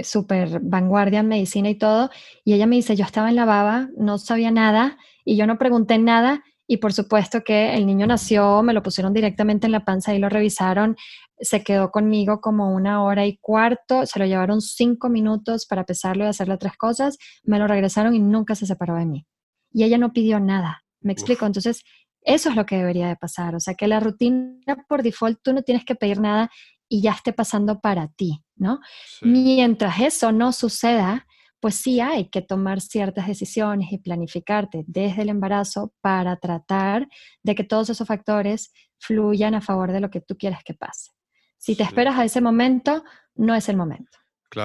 [0.00, 2.10] súper vanguardia en medicina y todo,
[2.44, 5.58] y ella me dice, yo estaba en la baba, no sabía nada, y yo no
[5.58, 9.84] pregunté nada, y por supuesto que el niño nació, me lo pusieron directamente en la
[9.84, 10.96] panza y lo revisaron,
[11.38, 16.24] se quedó conmigo como una hora y cuarto, se lo llevaron cinco minutos para pesarlo
[16.24, 19.26] y hacerle otras cosas, me lo regresaron y nunca se separó de mí.
[19.72, 21.46] Y ella no pidió nada, me explico.
[21.46, 21.82] Entonces,
[22.22, 25.52] eso es lo que debería de pasar, o sea, que la rutina por default tú
[25.52, 26.50] no tienes que pedir nada
[26.88, 28.78] y ya esté pasando para ti, ¿no?
[29.22, 31.26] Mientras eso no suceda,
[31.62, 37.08] pues sí hay que tomar ciertas decisiones y planificarte desde el embarazo para tratar
[37.44, 41.12] de que todos esos factores fluyan a favor de lo que tú quieres que pase.
[41.58, 43.04] Si te esperas a ese momento,
[43.36, 44.18] no es el momento.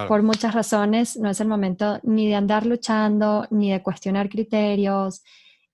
[0.08, 5.22] Por muchas razones, no es el momento ni de andar luchando, ni de cuestionar criterios,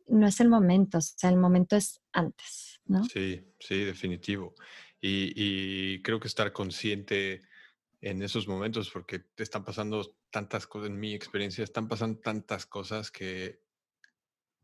[0.08, 3.06] no es el momento, o sea, el momento es antes, ¿no?
[3.06, 4.56] Sí, sí, definitivo.
[5.00, 7.44] Y, y creo que estar consciente
[8.04, 12.66] en esos momentos, porque te están pasando tantas cosas, en mi experiencia, están pasando tantas
[12.66, 13.62] cosas que,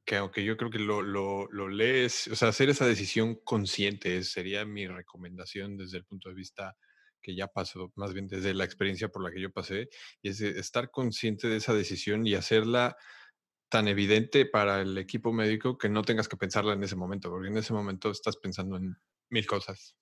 [0.06, 4.24] que aunque yo creo que lo, lo, lo lees, o sea, hacer esa decisión consciente
[4.24, 6.76] sería mi recomendación desde el punto de vista
[7.22, 9.88] que ya pasó, más bien desde la experiencia por la que yo pasé,
[10.22, 12.98] y es estar consciente de esa decisión y hacerla
[13.70, 17.48] tan evidente para el equipo médico que no tengas que pensarla en ese momento, porque
[17.48, 18.98] en ese momento estás pensando en
[19.30, 19.96] mil cosas.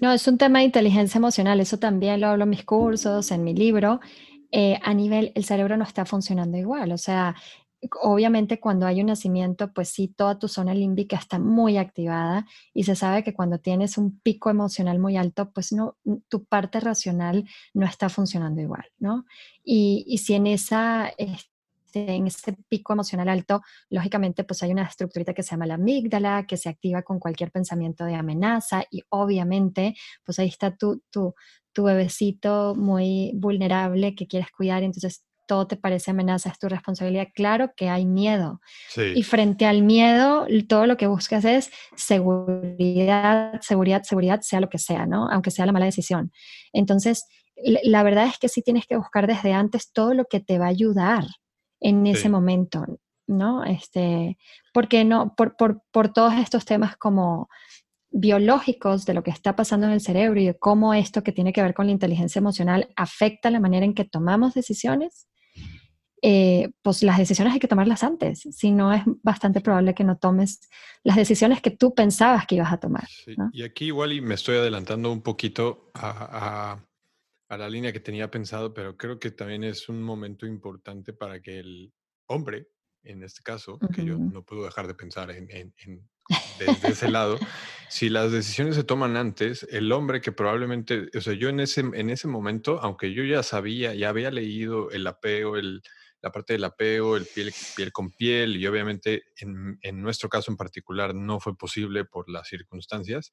[0.00, 3.44] No, es un tema de inteligencia emocional, eso también lo hablo en mis cursos, en
[3.44, 4.00] mi libro.
[4.50, 7.34] Eh, a nivel, el cerebro no está funcionando igual, o sea,
[8.02, 12.84] obviamente cuando hay un nacimiento, pues sí, toda tu zona límbica está muy activada y
[12.84, 15.96] se sabe que cuando tienes un pico emocional muy alto, pues no,
[16.28, 19.26] tu parte racional no está funcionando igual, ¿no?
[19.62, 21.12] Y, y si en esa
[22.06, 26.46] en ese pico emocional alto, lógicamente pues hay una estructurita que se llama la amígdala,
[26.46, 31.34] que se activa con cualquier pensamiento de amenaza y obviamente pues ahí está tu, tu,
[31.72, 37.28] tu bebecito muy vulnerable que quieres cuidar, entonces todo te parece amenaza, es tu responsabilidad.
[37.34, 38.60] Claro que hay miedo.
[39.14, 44.78] Y frente al miedo, todo lo que buscas es seguridad, seguridad, seguridad, sea lo que
[44.78, 45.28] sea, ¿no?
[45.30, 46.30] Aunque sea la mala decisión.
[46.72, 47.24] Entonces,
[47.56, 50.66] la verdad es que sí tienes que buscar desde antes todo lo que te va
[50.66, 51.24] a ayudar
[51.80, 52.84] en ese momento,
[53.26, 53.64] ¿no?
[53.64, 54.38] Este,
[54.72, 57.48] porque no, por, por, por todos estos temas como
[58.10, 61.52] biológicos de lo que está pasando en el cerebro y de cómo esto que tiene
[61.52, 65.28] que ver con la inteligencia emocional afecta la manera en que tomamos decisiones,
[66.22, 70.16] eh, pues las decisiones hay que tomarlas antes, si no es bastante probable que no
[70.16, 70.60] tomes
[71.04, 73.06] las decisiones que tú pensabas que ibas a tomar.
[73.52, 76.87] Y aquí igual y me estoy adelantando un poquito a, a,
[77.56, 81.58] la línea que tenía pensado, pero creo que también es un momento importante para que
[81.58, 81.92] el
[82.26, 82.68] hombre,
[83.04, 86.08] en este caso, que yo no puedo dejar de pensar en, en, en
[86.58, 87.38] desde ese lado,
[87.88, 91.80] si las decisiones se toman antes, el hombre que probablemente, o sea, yo en ese,
[91.80, 95.82] en ese momento, aunque yo ya sabía, ya había leído el apego, el,
[96.20, 100.50] la parte del apego, el piel, piel con piel, y obviamente en, en, nuestro caso
[100.50, 103.32] en particular no fue posible por las circunstancias,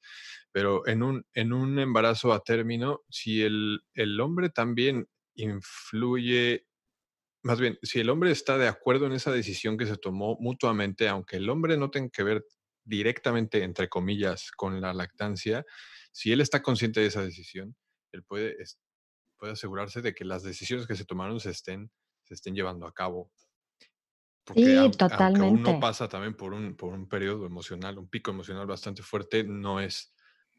[0.52, 6.66] pero en un, en un embarazo a término, si el, el hombre también influye
[7.46, 11.08] más bien, si el hombre está de acuerdo en esa decisión que se tomó mutuamente,
[11.08, 12.44] aunque el hombre no tenga que ver
[12.84, 15.64] directamente, entre comillas, con la lactancia,
[16.10, 17.76] si él está consciente de esa decisión,
[18.10, 18.56] él puede,
[19.38, 21.92] puede asegurarse de que las decisiones que se tomaron se estén,
[22.26, 23.30] se estén llevando a cabo.
[24.44, 25.44] Porque sí, totalmente.
[25.44, 29.44] Aunque uno pasa también por un, por un periodo emocional, un pico emocional bastante fuerte,
[29.44, 30.14] no es,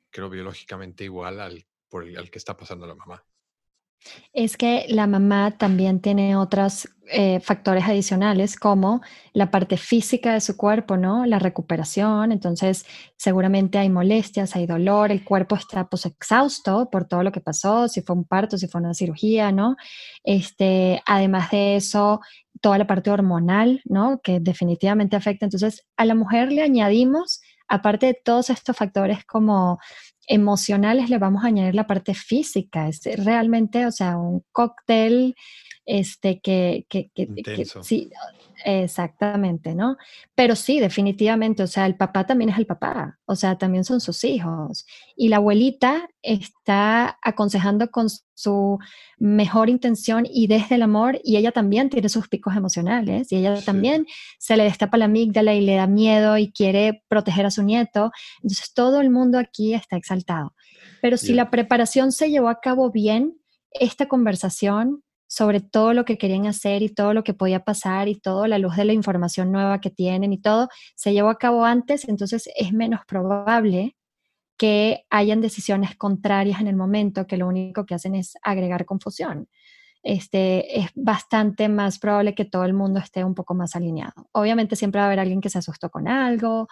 [0.10, 3.25] creo, biológicamente igual al, por el, al que está pasando la mamá.
[4.34, 9.02] Es que la mamá también tiene otros eh, factores adicionales como
[9.34, 11.26] la parte física de su cuerpo, ¿no?
[11.26, 17.24] La recuperación, entonces seguramente hay molestias, hay dolor, el cuerpo está pues exhausto por todo
[17.24, 19.78] lo que pasó, si fue un parto, si fue una cirugía, ¿no?
[20.24, 22.20] Este, además de eso,
[22.62, 24.20] toda la parte hormonal, ¿no?
[24.22, 25.46] Que definitivamente afecta.
[25.46, 29.80] Entonces, a la mujer le añadimos, aparte de todos estos factores como
[30.28, 32.88] emocionales le vamos a añadir la parte física.
[32.88, 35.36] Es realmente, o sea, un cóctel
[35.86, 38.12] este, que, que, que, que sí,
[38.65, 39.98] Exactamente, ¿no?
[40.36, 44.02] Pero sí, definitivamente, o sea, el papá también es el papá, o sea, también son
[44.02, 44.86] sus hijos.
[45.15, 48.80] Y la abuelita está aconsejando con su
[49.17, 53.62] mejor intención y desde el amor, y ella también tiene sus picos emocionales, y ella
[53.63, 54.06] también
[54.39, 58.12] se le destapa la amígdala y le da miedo y quiere proteger a su nieto.
[58.41, 60.56] Entonces, todo el mundo aquí está exaltado.
[61.02, 63.38] Pero si la preparación se llevó a cabo bien,
[63.72, 68.16] esta conversación sobre todo lo que querían hacer y todo lo que podía pasar y
[68.16, 71.66] todo la luz de la información nueva que tienen y todo se llevó a cabo
[71.66, 73.96] antes, entonces es menos probable
[74.58, 79.48] que hayan decisiones contrarias en el momento que lo único que hacen es agregar confusión.
[80.04, 84.30] Este, es bastante más probable que todo el mundo esté un poco más alineado.
[84.32, 86.68] Obviamente siempre va a haber alguien que se asustó con algo,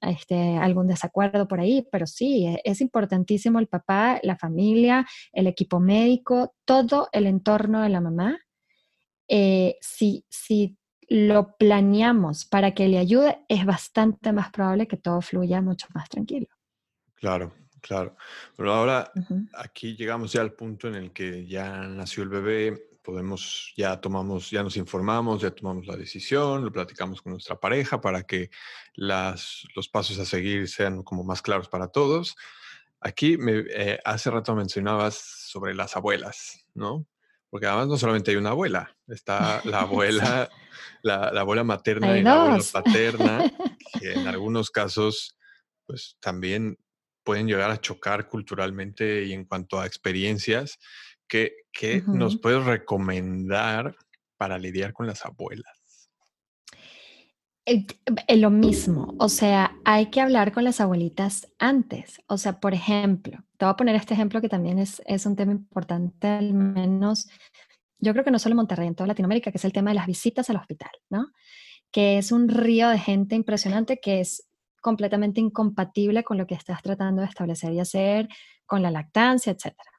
[0.00, 5.46] este, algún desacuerdo por ahí, pero sí, e, es importantísimo el papá, la familia, el
[5.46, 8.38] equipo médico, todo el entorno de la mamá.
[9.28, 10.76] Eh, si, si
[11.08, 16.08] lo planeamos para que le ayude, es bastante más probable que todo fluya mucho más
[16.08, 16.48] tranquilo.
[17.14, 18.16] Claro, claro.
[18.56, 19.12] Pero ahora
[19.54, 24.50] aquí llegamos ya al punto en el que ya nació el bebé, podemos, ya tomamos,
[24.50, 28.50] ya nos informamos, ya tomamos la decisión, lo platicamos con nuestra pareja para que
[28.94, 32.34] las, los pasos a seguir sean como más claros para todos.
[33.00, 37.06] Aquí me, eh, hace rato mencionabas sobre las abuelas, ¿no?
[37.48, 40.50] Porque además no solamente hay una abuela, está la abuela,
[41.02, 43.52] la, abuela materna y la abuela paterna,
[44.00, 45.38] que en algunos casos,
[45.86, 46.76] pues también
[47.22, 50.80] pueden llegar a chocar culturalmente y en cuanto a experiencias
[51.28, 51.52] ¿Qué,
[52.06, 53.96] nos puedes recomendar
[54.36, 55.76] para lidiar con las abuelas?
[58.28, 62.20] lo mismo, o sea, hay que hablar con las abuelitas antes.
[62.28, 65.34] O sea, por ejemplo, te voy a poner este ejemplo que también es, es un
[65.34, 67.28] tema importante, al menos,
[67.98, 69.96] yo creo que no solo en Monterrey, en toda Latinoamérica, que es el tema de
[69.96, 71.26] las visitas al hospital, ¿no?
[71.90, 74.46] Que es un río de gente impresionante que es
[74.80, 78.28] completamente incompatible con lo que estás tratando de establecer y hacer,
[78.64, 79.90] con la lactancia, etcétera.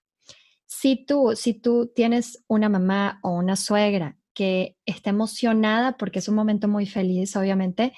[0.67, 6.27] Si tú, si tú tienes una mamá o una suegra que está emocionada porque es
[6.27, 7.93] un momento muy feliz, obviamente,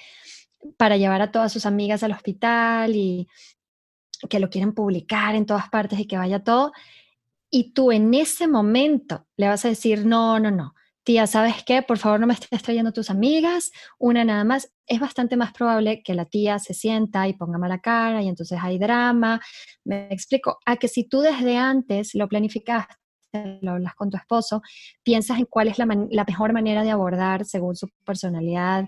[0.78, 3.28] para llevar a todas sus amigas al hospital y
[4.30, 6.72] que lo quieren publicar en todas partes y que vaya todo,
[7.50, 10.76] y tú en ese momento le vas a decir, no, no, no,
[11.10, 11.82] tía, ¿sabes qué?
[11.82, 14.72] Por favor, no me estés trayendo tus amigas, una nada más.
[14.86, 18.60] Es bastante más probable que la tía se sienta y ponga mala cara y entonces
[18.62, 19.42] hay drama.
[19.84, 22.94] Me explico, a que si tú desde antes lo planificaste
[23.62, 24.62] lo hablas con tu esposo,
[25.02, 28.86] piensas en cuál es la, la mejor manera de abordar según su personalidad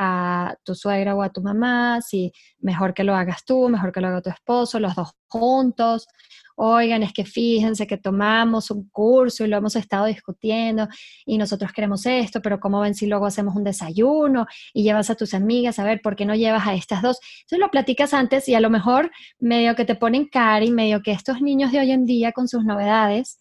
[0.00, 4.00] a tu suegra o a tu mamá, si mejor que lo hagas tú, mejor que
[4.00, 6.06] lo haga tu esposo, los dos juntos.
[6.54, 10.88] Oigan, es que fíjense que tomamos un curso y lo hemos estado discutiendo
[11.26, 15.16] y nosotros queremos esto, pero ¿cómo ven si luego hacemos un desayuno y llevas a
[15.16, 17.18] tus amigas a ver por qué no llevas a estas dos?
[17.40, 21.02] Entonces lo platicas antes y a lo mejor medio que te ponen cara y medio
[21.02, 23.38] que estos niños de hoy en día con sus novedades,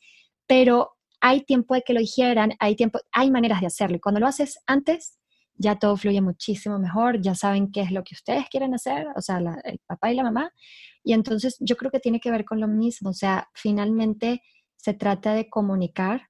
[0.47, 3.97] pero hay tiempo de que lo dijeran, hay tiempo, hay maneras de hacerlo.
[3.97, 5.17] Y cuando lo haces antes,
[5.57, 9.21] ya todo fluye muchísimo mejor, ya saben qué es lo que ustedes quieren hacer, o
[9.21, 10.51] sea, el papá y la mamá.
[11.03, 14.41] Y entonces yo creo que tiene que ver con lo mismo, o sea, finalmente
[14.75, 16.29] se trata de comunicar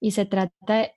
[0.00, 0.92] y se trata,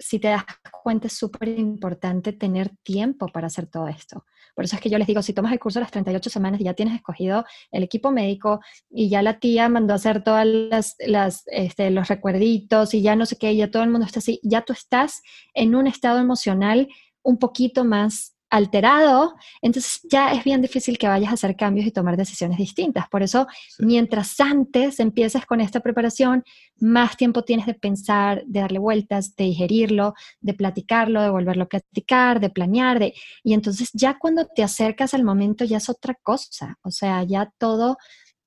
[0.00, 0.44] si te das
[0.82, 4.24] cuenta, es súper importante tener tiempo para hacer todo esto.
[4.54, 6.60] Por eso es que yo les digo, si tomas el curso de las 38 semanas
[6.60, 10.46] y ya tienes escogido el equipo médico y ya la tía mandó a hacer todas
[10.46, 14.20] las, las este, los recuerditos y ya no sé qué, ya todo el mundo está
[14.20, 15.22] así, ya tú estás
[15.54, 16.88] en un estado emocional
[17.24, 21.90] un poquito más alterado, entonces ya es bien difícil que vayas a hacer cambios y
[21.90, 23.08] tomar decisiones distintas.
[23.08, 23.48] Por eso,
[23.80, 26.44] mientras antes empieces con esta preparación,
[26.78, 31.68] más tiempo tienes de pensar, de darle vueltas, de digerirlo, de platicarlo, de volverlo a
[31.68, 33.14] platicar, de planear, de...
[33.42, 37.52] y entonces ya cuando te acercas al momento ya es otra cosa, o sea, ya
[37.58, 37.96] todo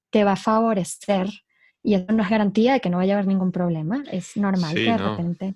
[0.09, 1.27] te va a favorecer
[1.83, 4.73] y eso no es garantía de que no vaya a haber ningún problema, es normal
[4.73, 5.55] que de repente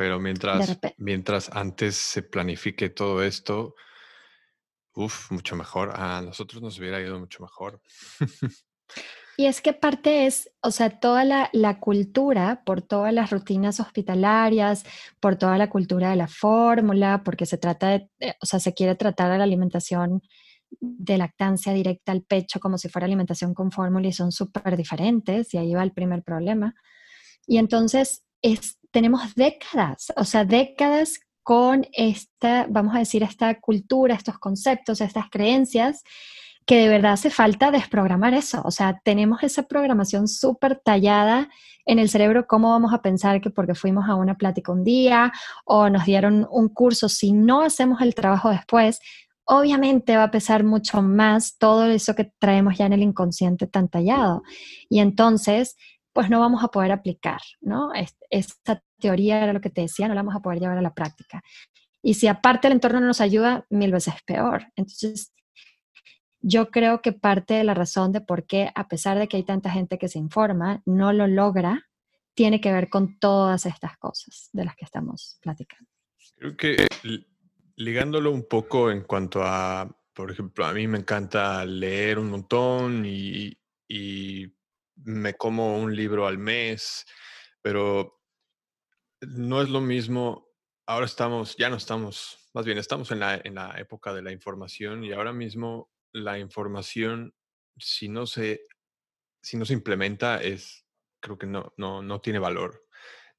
[0.00, 3.74] pero mientras, mientras antes se planifique todo esto,
[4.94, 5.90] uff, mucho mejor.
[5.94, 7.82] A nosotros nos hubiera ido mucho mejor.
[9.36, 13.80] Y es que parte es, o sea, toda la, la, cultura, por todas las rutinas
[13.80, 14.84] hospitalarias,
[15.18, 18.74] por toda la cultura de la fórmula, porque se trata de, eh, o sea, se
[18.74, 20.20] quiere tratar de la alimentación
[20.80, 25.54] de lactancia directa al pecho como si fuera alimentación con fórmula y son súper diferentes
[25.54, 26.74] y ahí va el primer problema.
[27.46, 34.14] Y entonces es tenemos décadas, o sea, décadas con esta, vamos a decir, esta cultura,
[34.14, 36.02] estos conceptos, estas creencias,
[36.66, 38.62] que de verdad hace falta desprogramar eso.
[38.64, 41.48] O sea, tenemos esa programación súper tallada
[41.84, 45.32] en el cerebro, cómo vamos a pensar que porque fuimos a una plática un día
[45.64, 49.00] o nos dieron un curso, si no hacemos el trabajo después,
[49.44, 53.88] obviamente va a pesar mucho más todo eso que traemos ya en el inconsciente tan
[53.88, 54.42] tallado.
[54.88, 55.76] Y entonces,
[56.12, 57.90] pues no vamos a poder aplicar, ¿no?
[58.30, 60.94] Esta teoría era lo que te decía, no la vamos a poder llevar a la
[60.94, 61.42] práctica.
[62.02, 64.66] Y si aparte el entorno no nos ayuda, mil veces peor.
[64.76, 65.32] Entonces,
[66.40, 69.44] yo creo que parte de la razón de por qué, a pesar de que hay
[69.44, 71.86] tanta gente que se informa, no lo logra,
[72.34, 75.90] tiene que ver con todas estas cosas de las que estamos platicando.
[76.36, 76.86] Creo que
[77.76, 83.04] ligándolo un poco en cuanto a, por ejemplo, a mí me encanta leer un montón
[83.04, 84.46] y, y
[85.04, 87.06] me como un libro al mes,
[87.62, 88.20] pero
[89.20, 90.48] no es lo mismo.
[90.86, 94.32] Ahora estamos, ya no estamos, más bien estamos en la, en la época de la
[94.32, 97.34] información y ahora mismo la información,
[97.76, 98.66] si no se,
[99.42, 100.86] si no se implementa, es,
[101.20, 102.86] creo que no, no, no tiene valor.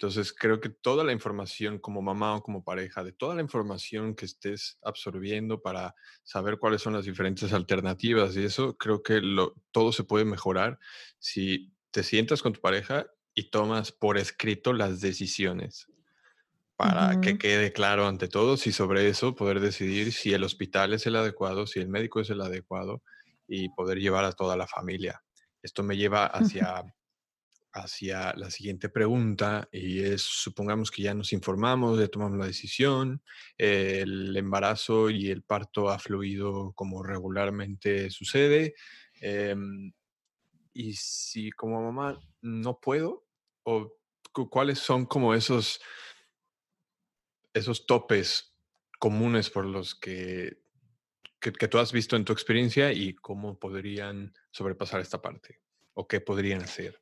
[0.02, 4.16] Entonces, creo que toda la información como mamá o como pareja, de toda la información
[4.16, 9.54] que estés absorbiendo para saber cuáles son las diferentes alternativas y eso, creo que lo,
[9.70, 10.80] todo se puede mejorar
[11.20, 15.86] si te sientas con tu pareja y tomas por escrito las decisiones
[16.76, 21.06] para que quede claro ante todos y sobre eso poder decidir si el hospital es
[21.06, 23.04] el adecuado, si el médico es el adecuado
[23.48, 25.22] y poder llevar a toda la familia.
[25.62, 26.92] Esto me lleva hacia
[27.74, 33.22] hacia la siguiente pregunta y es, supongamos que ya nos informamos, ya tomamos la decisión,
[33.58, 38.76] el embarazo y el parto ha fluido como regularmente sucede.
[39.22, 39.94] Em,
[40.74, 43.26] y si como mamá no puedo,
[43.64, 43.98] o
[44.50, 45.82] cuáles son como esos,
[47.54, 48.56] esos topes
[49.00, 50.62] comunes por los que,
[51.40, 55.60] que, que tú has visto en tu experiencia y cómo podrían sobrepasar esta parte
[55.94, 57.02] o qué podrían hacer.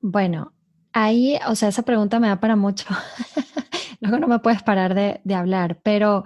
[0.00, 0.54] Bueno,
[0.92, 2.86] ahí, o sea, esa pregunta me da para mucho.
[4.00, 6.24] Luego no me puedes parar de, hablar, pero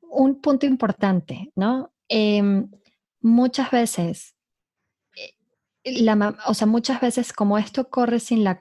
[0.00, 1.92] un punto importante, ¿no?
[2.08, 2.70] Em,
[3.20, 4.34] muchas veces,
[5.84, 8.58] eh, la, o sea, muchas veces como esto corre sin la,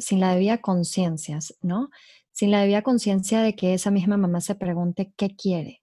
[0.00, 1.90] sin la debida conciencia, ¿no?
[2.32, 5.82] Sin la debida conciencia de que esa misma mamá se pregunte qué quiere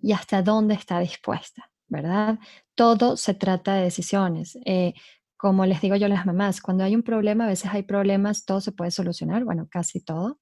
[0.00, 2.38] y hasta dónde está dispuesta, ¿verdad?
[2.74, 4.58] Todo se trata de decisiones.
[4.64, 4.94] Eh,
[5.42, 8.44] como les digo yo a las mamás, cuando hay un problema, a veces hay problemas,
[8.44, 10.38] todo se puede solucionar, bueno, casi todo.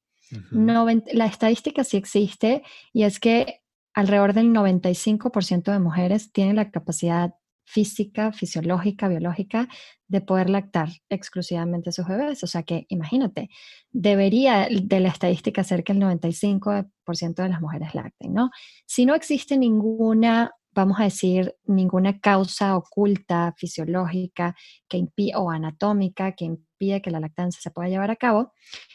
[0.52, 3.62] la estadística sí existe y es que
[3.94, 7.32] alrededor del 95% de mujeres tienen la capacidad
[7.64, 9.68] física, fisiológica, biológica
[10.06, 12.44] de poder lactar exclusivamente a sus bebés.
[12.44, 13.48] O sea que imagínate,
[13.90, 18.50] debería de la estadística ser que el 95% de las mujeres lacten, ¿no?
[18.84, 24.54] Si no existe ninguna, vamos a decir, ninguna causa oculta, fisiológica
[24.88, 25.04] que
[25.36, 28.52] o anatómica que impide que la lactancia se pueda llevar a cabo,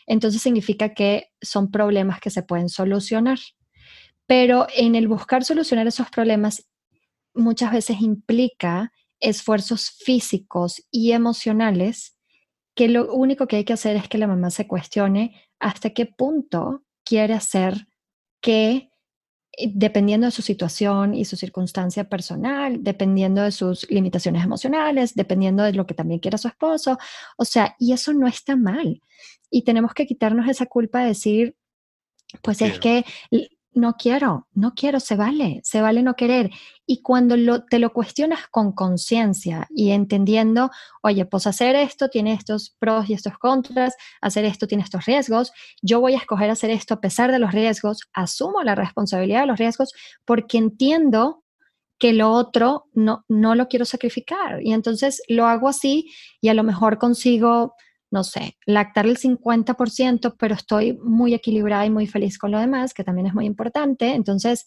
[0.07, 3.39] entonces significa que son problemas que se pueden solucionar.
[4.25, 6.67] Pero en el buscar solucionar esos problemas
[7.33, 12.17] muchas veces implica esfuerzos físicos y emocionales
[12.75, 16.05] que lo único que hay que hacer es que la mamá se cuestione hasta qué
[16.05, 17.87] punto quiere hacer
[18.41, 18.89] que,
[19.73, 25.73] dependiendo de su situación y su circunstancia personal, dependiendo de sus limitaciones emocionales, dependiendo de
[25.73, 26.97] lo que también quiera su esposo,
[27.37, 29.01] o sea, y eso no está mal.
[29.49, 31.55] Y tenemos que quitarnos esa culpa de decir,
[32.41, 33.05] pues es que
[33.75, 36.49] no quiero, no quiero, se vale, se vale no querer.
[36.87, 40.71] Y cuando te lo cuestionas con conciencia y entendiendo,
[41.03, 45.51] oye, pues hacer esto tiene estos pros y estos contras, hacer esto tiene estos riesgos,
[45.81, 49.47] yo voy a escoger hacer esto a pesar de los riesgos, asumo la responsabilidad de
[49.47, 49.91] los riesgos
[50.23, 51.43] porque entiendo
[51.99, 54.61] que lo otro no, no lo quiero sacrificar.
[54.61, 56.11] Y entonces lo hago así
[56.41, 57.75] y a lo mejor consigo
[58.15, 62.93] no sé, lactar el 50%, pero estoy muy equilibrada y muy feliz con lo demás,
[62.93, 64.13] que también es muy importante.
[64.13, 64.65] Entonces,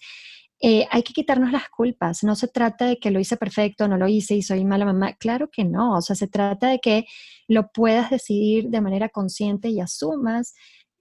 [0.60, 2.22] eh, hay que quitarnos las culpas.
[2.24, 5.14] No se trata de que lo hice perfecto, no lo hice y soy mala mamá.
[5.14, 5.96] Claro que no.
[5.96, 7.06] O sea, se trata de que
[7.48, 10.52] lo puedas decidir de manera consciente y asumas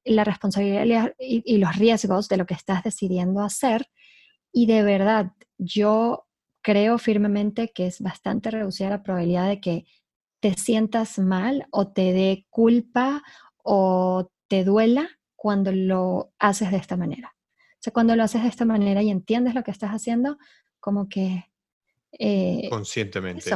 [0.05, 3.87] la responsabilidad y, y los riesgos de lo que estás decidiendo hacer.
[4.53, 6.27] Y de verdad, yo
[6.61, 9.85] creo firmemente que es bastante reducida la probabilidad de que
[10.39, 13.23] te sientas mal o te dé culpa
[13.63, 17.35] o te duela cuando lo haces de esta manera.
[17.57, 20.37] O sea, cuando lo haces de esta manera y entiendes lo que estás haciendo,
[20.79, 21.45] como que...
[22.19, 23.51] Eh, conscientemente.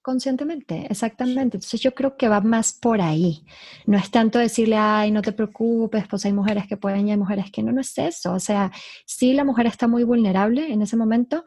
[0.00, 1.58] conscientemente, exactamente.
[1.58, 3.44] Entonces yo creo que va más por ahí.
[3.86, 7.16] No es tanto decirle, ay, no te preocupes, pues hay mujeres que pueden y hay
[7.16, 8.32] mujeres que no, no es eso.
[8.32, 8.72] O sea,
[9.06, 11.44] sí la mujer está muy vulnerable en ese momento,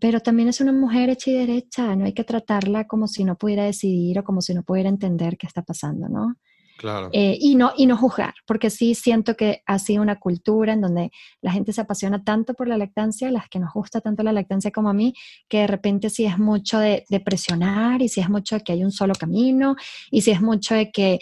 [0.00, 3.36] pero también es una mujer hecha y derecha, no hay que tratarla como si no
[3.36, 6.36] pudiera decidir o como si no pudiera entender qué está pasando, ¿no?
[6.78, 7.10] Claro.
[7.12, 10.80] Eh, y, no, y no juzgar, porque sí siento que ha sido una cultura en
[10.80, 11.10] donde
[11.40, 14.70] la gente se apasiona tanto por la lactancia, las que nos gusta tanto la lactancia
[14.70, 15.12] como a mí,
[15.48, 18.84] que de repente sí es mucho de, presionar y si es mucho de que hay
[18.84, 19.74] un solo camino
[20.12, 21.18] y si es mucho de que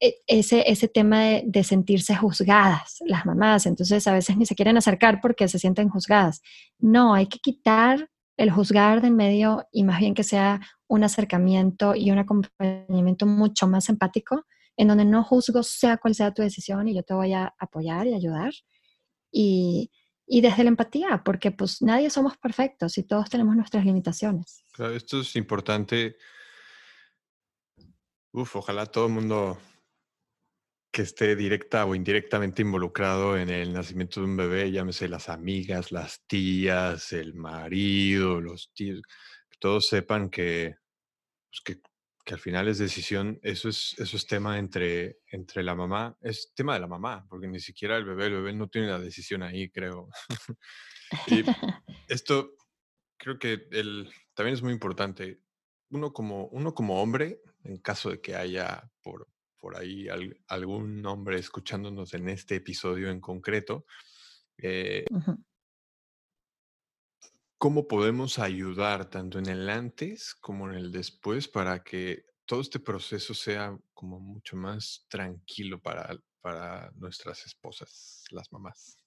[0.00, 4.78] e, ese, ese tema de, sentirse juzgadas las mamás, entonces a veces ni se quieren
[4.78, 6.40] acercar porque se sienten juzgadas.
[6.78, 8.08] No, hay que quitar
[8.38, 13.26] el juzgar de en medio y más bien que sea un acercamiento y un acompañamiento
[13.26, 14.46] mucho más empático
[14.76, 18.06] en donde no juzgo sea cual sea tu decisión y yo te voy a apoyar
[18.06, 18.52] y ayudar.
[19.30, 19.90] Y,
[20.26, 24.64] y desde la empatía, porque pues nadie somos perfectos y todos tenemos nuestras limitaciones.
[24.72, 26.16] Claro, esto es importante.
[28.32, 29.58] Uf, ojalá todo el mundo
[30.92, 35.90] que esté directa o indirectamente involucrado en el nacimiento de un bebé, llámese las amigas,
[35.90, 39.00] las tías, el marido, los tíos,
[39.50, 40.76] que todos sepan que,
[41.50, 41.82] pues, que
[42.24, 46.52] que al final es decisión, eso es, eso es tema entre, entre la mamá, es
[46.54, 49.42] tema de la mamá, porque ni siquiera el bebé, el bebé no tiene la decisión
[49.42, 50.08] ahí, creo.
[51.26, 51.42] y
[52.08, 52.54] esto
[53.16, 55.40] creo que el, también es muy importante.
[55.90, 60.06] Uno como, uno como hombre, en caso de que haya por, por ahí
[60.46, 63.84] algún hombre escuchándonos en este episodio en concreto,
[64.58, 65.04] eh,
[67.62, 72.80] ¿Cómo podemos ayudar tanto en el antes como en el después para que todo este
[72.80, 78.98] proceso sea como mucho más tranquilo para, para nuestras esposas, las mamás?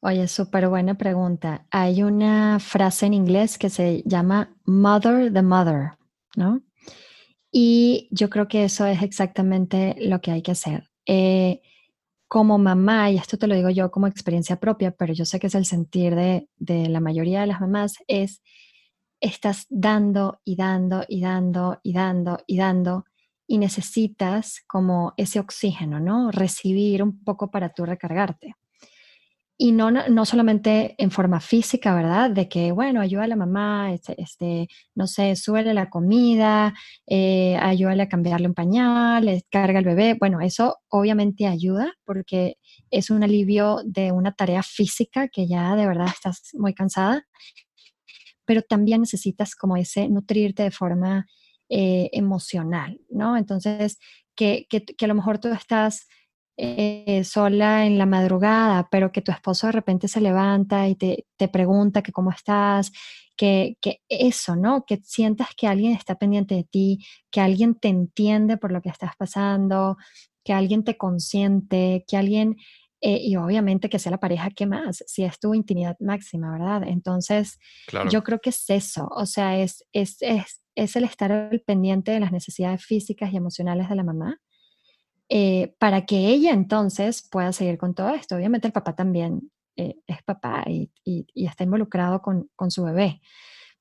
[0.00, 1.66] Oye, súper buena pregunta.
[1.70, 5.92] Hay una frase en inglés que se llama Mother the Mother,
[6.36, 6.60] ¿no?
[7.50, 10.90] Y yo creo que eso es exactamente lo que hay que hacer.
[11.06, 11.62] Eh,
[12.28, 15.46] como mamá, y esto te lo digo yo como experiencia propia, pero yo sé que
[15.46, 18.42] es el sentir de, la mayoría de las mamás, es
[19.20, 23.04] estás dando y dando y dando y dando y dando
[23.46, 26.30] y necesitas como ese oxígeno, ¿no?
[26.32, 28.56] Recibir un poco para tú recargarte.
[29.58, 32.30] Y no, no solamente en forma física, ¿verdad?
[32.30, 36.74] De que, bueno, ayuda a la mamá, este, este no sé, suele la comida,
[37.06, 40.14] eh, ayúdale a cambiarle un pañal, carga el bebé.
[40.20, 42.58] Bueno, eso obviamente ayuda porque
[42.90, 47.26] es un alivio de una tarea física que ya de verdad estás muy cansada,
[48.44, 51.26] pero también necesitas como ese nutrirte de forma
[51.68, 53.36] eh, emocional, ¿no?
[53.36, 53.98] Entonces,
[54.36, 56.06] que, que, que a lo mejor tú estás
[56.58, 61.26] eh, sola en la madrugada, pero que tu esposo de repente se levanta y te,
[61.36, 62.92] te pregunta que cómo estás,
[63.36, 64.84] que, que, eso, ¿no?
[64.86, 68.88] Que sientas que alguien está pendiente de ti, que alguien te entiende por lo que
[68.88, 69.96] estás pasando,
[70.44, 72.56] que alguien te consiente, que alguien,
[73.02, 76.84] eh, y obviamente que sea la pareja que más, si es tu intimidad máxima, ¿verdad?
[76.86, 77.58] Entonces,
[78.10, 82.12] yo creo que es eso, o sea, es, es, es, es el estar al pendiente
[82.12, 84.40] de las necesidades físicas y emocionales de la mamá.
[85.28, 88.36] Eh, para que ella entonces pueda seguir con todo esto.
[88.36, 90.90] Obviamente el papá también eh, es papá y,
[91.34, 93.20] está involucrado con, su bebé.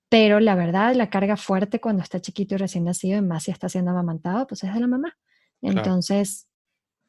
[0.09, 3.51] Pero la verdad, la carga fuerte cuando está chiquito y recién nacido, y más si
[3.51, 5.17] está siendo amamantado, pues es de la mamá.
[5.61, 6.47] Entonces,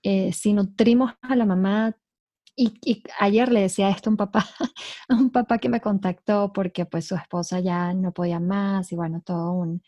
[0.02, 1.96] eh, si nutrimos a la mamá,
[2.56, 4.46] y, ayer le decía esto a un papá,
[5.08, 8.96] a un papá que me contactó porque pues su esposa ya no podía más y
[8.96, 9.82] bueno, todo un,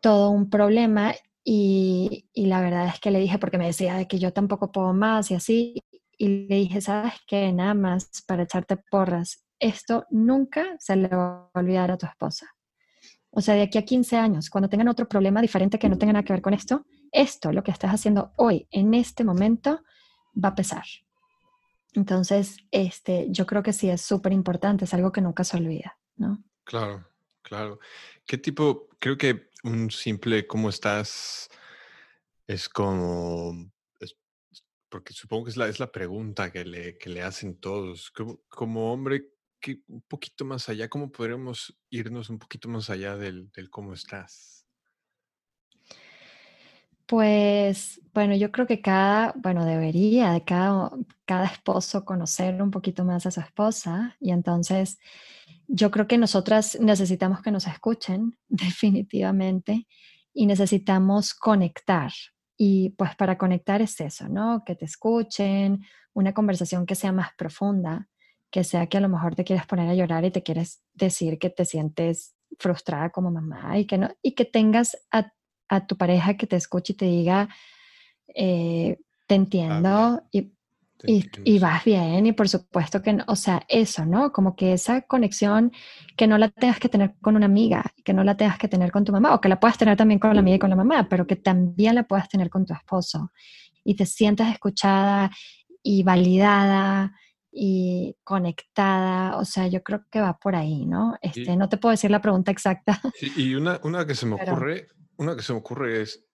[0.00, 1.14] todo un problema.
[1.50, 4.92] Y, la verdad es que le dije, porque me decía de que yo tampoco puedo
[4.92, 5.82] más y así,
[6.18, 7.50] y le dije, ¿sabes qué?
[7.54, 12.46] Nada más para echarte porras, esto nunca se le va a olvidar a tu esposa.
[13.30, 16.12] O sea, de aquí a 15 años, cuando tengan otro problema diferente que no tenga
[16.12, 19.80] nada que ver con esto, esto, lo que estás haciendo hoy, en este momento,
[20.34, 20.84] va a pesar.
[21.94, 25.96] Entonces, este, yo creo que sí es súper importante, es algo que nunca se olvida,
[26.16, 26.44] ¿no?
[26.64, 27.06] Claro,
[27.48, 27.80] claro.
[28.26, 31.50] ¿Qué tipo, creo que un simple ¿cómo estás?
[32.48, 33.70] es como
[34.88, 38.10] porque supongo que es la, es la pregunta que le, que le hacen todos.
[38.48, 43.50] Como, hombre, que un poquito más allá, ¿cómo podríamos irnos un poquito más allá del,
[43.52, 44.66] del cómo estás?
[47.04, 50.90] Pues bueno, yo creo que cada, bueno, debería de cada,
[51.26, 54.98] cada esposo conocer un poquito más a su esposa y entonces
[55.68, 59.86] yo creo que nosotras necesitamos que nos escuchen definitivamente
[60.32, 62.12] y necesitamos conectar,
[62.56, 64.62] y pues para conectar es eso, ¿no?
[64.64, 68.08] Que te escuchen, una conversación que sea más profunda,
[68.50, 71.38] que sea que a lo mejor te quieres poner a llorar y te quieres decir
[71.38, 75.30] que te sientes frustrada como mamá y que, no, y que tengas a,
[75.86, 77.48] tu pareja que te escuche y te diga,
[78.34, 80.54] eh, te entiendo y
[81.04, 84.32] y, vas bien, y por supuesto que, o sea, eso, ¿no?
[84.32, 85.72] Como que esa conexión
[86.16, 88.90] que no la tengas que tener con una amiga, que no la tengas que tener
[88.90, 90.76] con tu mamá, o que la puedas tener también con la amiga y con la
[90.76, 93.32] mamá, pero que también la puedas tener con tu esposo.
[93.84, 95.30] Y te sientas escuchada
[95.82, 97.12] y validada
[97.50, 101.16] y conectada, o sea, yo creo que va por ahí, ¿no?
[101.22, 103.00] Este, no te puedo decir la pregunta exacta.
[103.36, 106.24] y una, una que se me ocurre, una que se me ocurre es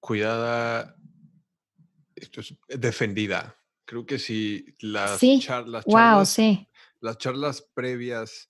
[0.00, 0.96] cuidada,
[2.14, 3.56] esto es defendida.
[3.84, 5.84] Creo que si las, charlas,
[7.00, 8.48] las charlas previas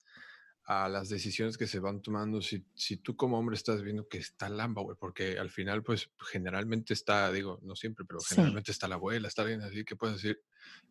[0.65, 4.17] a las decisiones que se van tomando, si, si tú como hombre estás viendo que
[4.17, 8.87] está lamba, güey, porque al final, pues generalmente está, digo, no siempre, pero generalmente está
[8.87, 10.41] la abuela, está alguien así que puedes decir,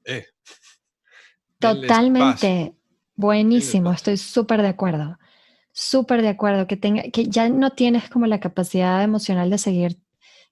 [0.04, 0.26] eh.
[1.58, 2.76] Totalmente.
[3.16, 5.18] Buenísimo, estoy súper de acuerdo.
[5.72, 10.03] Súper de acuerdo, que, tenga, que ya no tienes como la capacidad emocional de seguir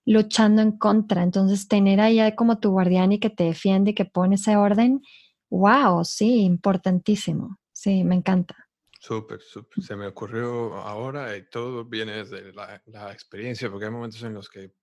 [0.04, 1.22] luchando en contra.
[1.22, 5.02] Entonces, tener ahí como tu guardián y que te defiende y que pone ese orden,
[5.50, 7.58] wow, sí, importantísimo.
[7.72, 8.56] Sí, me encanta.
[8.98, 9.82] Súper, súper.
[9.82, 14.48] Se me ocurrió ahora y todo viene desde la, experiencia, porque hay momentos en los
[14.48, 14.74] que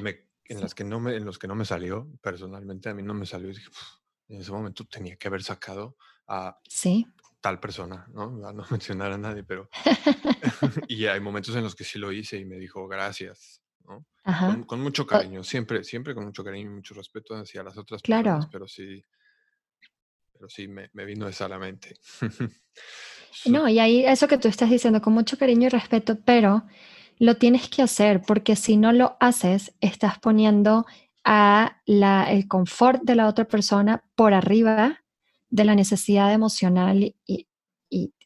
[0.00, 3.04] me, en las que no me, en los que no me salió, personalmente a mí
[3.04, 3.70] no me salió y dije,
[4.28, 7.06] en ese momento tenía que haber sacado a sí.
[7.40, 8.46] tal persona, ¿no?
[8.46, 9.68] A no mencionar a nadie, pero...
[10.88, 13.62] y hay momentos en los que sí lo hice y me dijo, gracias,
[14.66, 18.48] con, mucho cariño, siempre, siempre con mucho cariño y mucho respeto hacia las otras personas,
[18.50, 19.02] pero sí,
[20.32, 21.94] pero sí me, vino esa a la mente.
[23.46, 26.64] no, y ahí eso que tú estás diciendo con mucho cariño y respeto, pero
[27.18, 30.86] lo tienes que hacer porque si no lo haces, estás poniendo
[31.24, 35.02] a la, el confort de la otra persona por arriba
[35.48, 37.48] de la necesidad emocional y,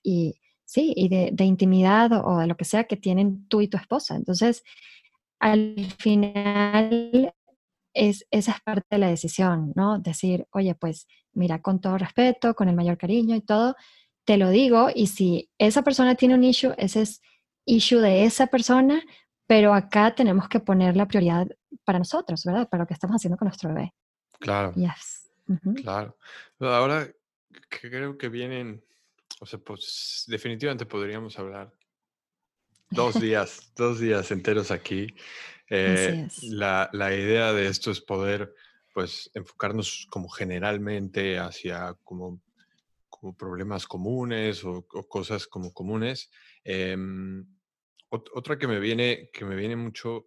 [0.03, 0.35] y,
[0.65, 3.77] sí, y de, de, intimidad o de lo que sea que tienen tú y tu
[3.77, 4.17] esposa.
[4.17, 4.65] Entonces,
[5.41, 7.35] al final
[7.93, 9.99] es, esa es parte de la decisión, ¿no?
[9.99, 13.75] Decir, oye, pues mira, con todo respeto, con el mayor cariño y todo,
[14.25, 17.23] te lo digo, y si esa persona tiene un issue, ese es
[17.65, 19.03] issue de esa persona,
[19.47, 21.49] pero acá tenemos que poner la prioridad
[21.85, 22.69] para nosotros, ¿verdad?
[22.69, 23.93] Para lo que estamos haciendo con nuestro bebé.
[24.39, 24.73] Claro.
[25.83, 26.17] Claro.
[26.61, 27.09] Ahora
[27.69, 28.85] creo que vienen,
[29.41, 31.73] o sea, pues definitivamente podríamos hablar
[32.91, 35.15] Dos días, dos días enteros aquí.
[35.69, 38.53] Eh, la, la, idea de esto es poder,
[38.93, 42.43] pues, enfocarnos como generalmente hacia como,
[43.09, 46.31] como problemas comunes o, cosas como comunes.
[46.65, 47.47] Em,
[48.09, 50.27] otra que me viene, que me viene mucho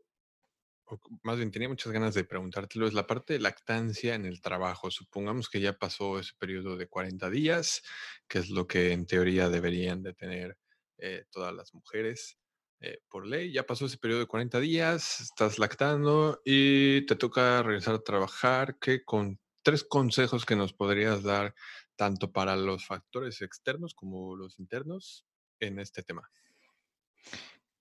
[1.24, 4.92] más bien tenía muchas ganas de preguntártelo, es la parte de lactancia en el trabajo.
[4.92, 7.82] Supongamos que ya pasó ese periodo de 40 días,
[8.28, 10.58] que es lo que en teoría deberían de tener
[11.00, 12.38] eh, todas las mujeres
[12.84, 13.52] eh, por ley.
[13.54, 18.78] Ya pasó ese periodo de 40 días, estás lactando y te toca regresar a trabajar.
[18.80, 21.56] ¿Qué con tres consejos que nos podrías dar
[21.96, 25.26] tanto para los factores externos como los internos
[25.62, 26.30] en este tema?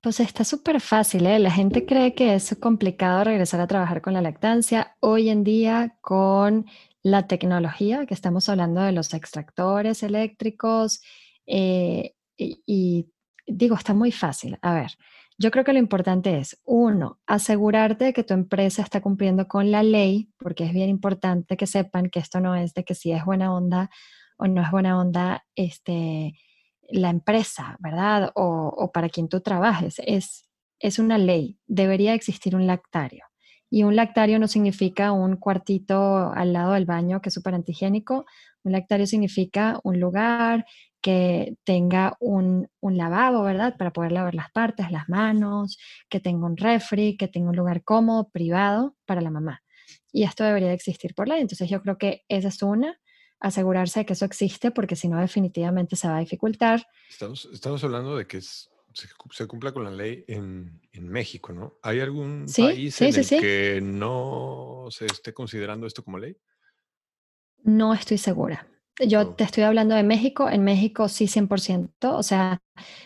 [0.01, 1.39] Pues está súper fácil, ¿eh?
[1.41, 4.97] La gente cree que es complicado regresar a trabajar con la lactancia.
[5.01, 6.67] Hoy en día, con
[7.03, 11.03] la tecnología, que estamos hablando de los extractores eléctricos,
[11.47, 13.09] eh, y,
[13.47, 14.59] digo, está muy fácil.
[14.63, 14.93] A ver,
[15.39, 19.71] yo creo que lo importante es, uno, asegurarte de que tu empresa está cumpliendo con
[19.71, 23.13] la ley, porque es bien importante que sepan que esto no es de que si
[23.13, 23.91] es buena onda
[24.37, 26.35] o no es buena onda, este
[26.93, 28.31] la empresa, ¿verdad?
[28.35, 30.01] O, para quien tú trabajes.
[30.07, 31.59] Es, es una ley.
[31.67, 33.25] Debería existir un lactario.
[33.71, 38.27] Y un lactario no significa un cuartito al lado del baño que es súper antihigiénico.
[38.65, 40.67] Un lactario significa un lugar
[41.03, 43.77] que tenga un, un, lavabo, ¿verdad?
[43.77, 45.79] Para poder lavar las partes, las manos,
[46.09, 49.63] que tenga un refri, que tenga un lugar cómodo, privado para la mamá.
[50.13, 51.41] Y esto debería existir por ley.
[51.41, 52.99] Entonces yo creo que esa es una
[53.41, 56.87] asegurarse de que eso existe, porque si no, definitivamente se va a dificultar.
[57.11, 61.79] Estamos, estamos hablando de que se, cumpla con la ley en, en México, ¿no?
[61.83, 66.37] ¿Hay algún país en el que no se esté considerando esto como ley?
[67.65, 68.69] No estoy segura.
[69.01, 72.61] Yo te estoy hablando de México, en México sí 100%, o sea,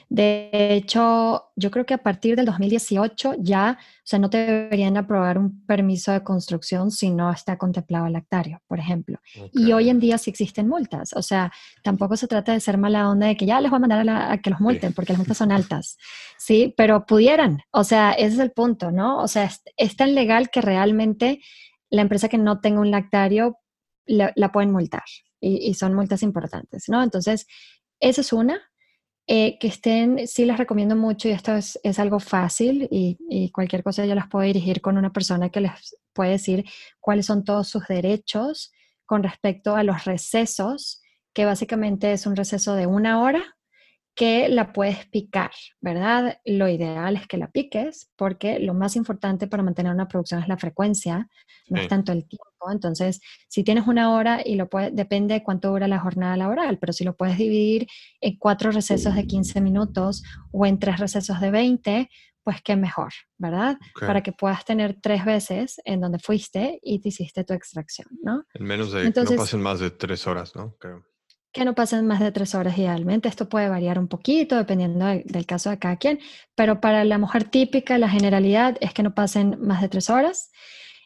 [0.08, 4.96] de hecho, yo creo que a partir del 2018 ya, o sea, no te deberían
[4.96, 9.20] aprobar un permiso de construcción si no está contemplado el lactario, por ejemplo.
[9.52, 11.52] Y hoy en día sí existen multas, o sea,
[11.84, 14.38] tampoco se trata de ser mala onda de que ya les voy a mandar a,
[14.38, 15.98] que los multen, porque las multas son altas,
[16.36, 16.74] ¿sí?
[16.76, 19.18] Pero pudieran, o sea, ese es el punto, ¿no?
[19.18, 21.40] O sea, es, es tan legal que realmente
[21.90, 23.58] la empresa que no tenga un lactario
[24.08, 25.04] la pueden multar
[25.46, 27.02] y, son multas importantes, ¿no?
[27.02, 27.46] Entonces,
[28.00, 28.60] esa es una.
[29.28, 33.50] Eh, que estén, sí les recomiendo mucho y esto es, es algo fácil y, y,
[33.50, 36.64] cualquier cosa yo las puedo dirigir con una persona que les puede decir
[37.00, 38.70] cuáles son todos sus derechos
[39.04, 41.02] con respecto a los recesos,
[41.34, 43.55] que básicamente es un receso de una hora
[44.16, 45.50] que la puedes picar,
[45.82, 46.38] ¿verdad?
[46.46, 50.48] Lo ideal es que la piques porque lo más importante para mantener una producción es
[50.48, 51.28] la frecuencia,
[51.68, 52.72] no es tanto el tiempo.
[52.72, 56.78] Entonces, si tienes una hora y lo puedes, depende de cuánto dura la jornada laboral,
[56.78, 57.86] pero si lo puedes dividir
[58.22, 62.08] en cuatro recesos de 15 minutos o en tres recesos de 20,
[62.42, 63.76] pues qué mejor, ¿verdad?
[64.00, 68.44] Para que puedas tener tres veces en donde fuiste y te hiciste tu extracción, ¿no?
[68.54, 70.74] En menos de, no pasen más de tres horas, ¿no?
[70.78, 71.04] Creo
[71.56, 73.28] que no pasen más de tres horas idealmente.
[73.28, 76.20] Esto puede variar un poquito dependiendo del caso de cada quien,
[76.54, 80.50] pero para la mujer típica la generalidad es que no pasen más de tres horas.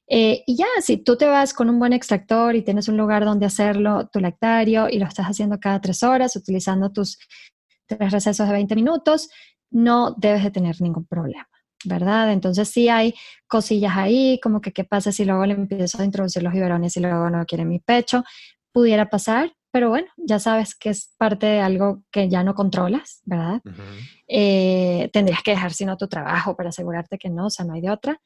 [0.09, 3.25] Eh, y ya, si tú te vas con un buen extractor y tienes un lugar
[3.25, 7.17] donde hacerlo, tu lactario, y lo estás haciendo cada tres horas, utilizando tus
[7.87, 9.29] tres recesos de 20 minutos,
[9.71, 11.47] no debes de tener ningún problema.
[11.85, 12.33] ¿verdad?
[12.33, 13.15] Entonces sí hay
[13.47, 17.01] cosillas ahí, como que qué pasa si luego le empiezo a introducir los biberones y
[17.01, 18.25] luego no quiere mi pecho,
[18.73, 23.23] pudiera pasar, pero bueno, ya sabes que es parte de algo que ya no controlas,
[23.25, 23.61] ¿verdad?
[24.29, 27.81] Eh, tendrías que dejar sino tu trabajo para asegurarte que no, o sea, no hay
[27.81, 28.21] de otra.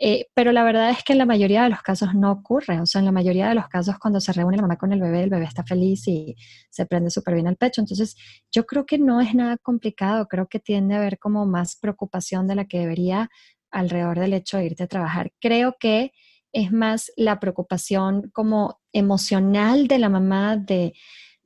[0.00, 2.86] Eh, pero la verdad es que en la mayoría de los casos no ocurre, o
[2.86, 5.22] sea, en la mayoría de los casos cuando se reúne la mamá con el bebé,
[5.22, 6.34] el bebé está feliz y
[6.68, 7.80] se prende súper bien al pecho.
[7.80, 8.16] Entonces,
[8.50, 12.48] yo creo que no es nada complicado, creo que tiende a haber como más preocupación
[12.48, 13.30] de la que debería
[13.70, 15.32] alrededor del hecho de irte a trabajar.
[15.40, 16.12] Creo que
[16.54, 20.94] es más la preocupación como emocional de la mamá de,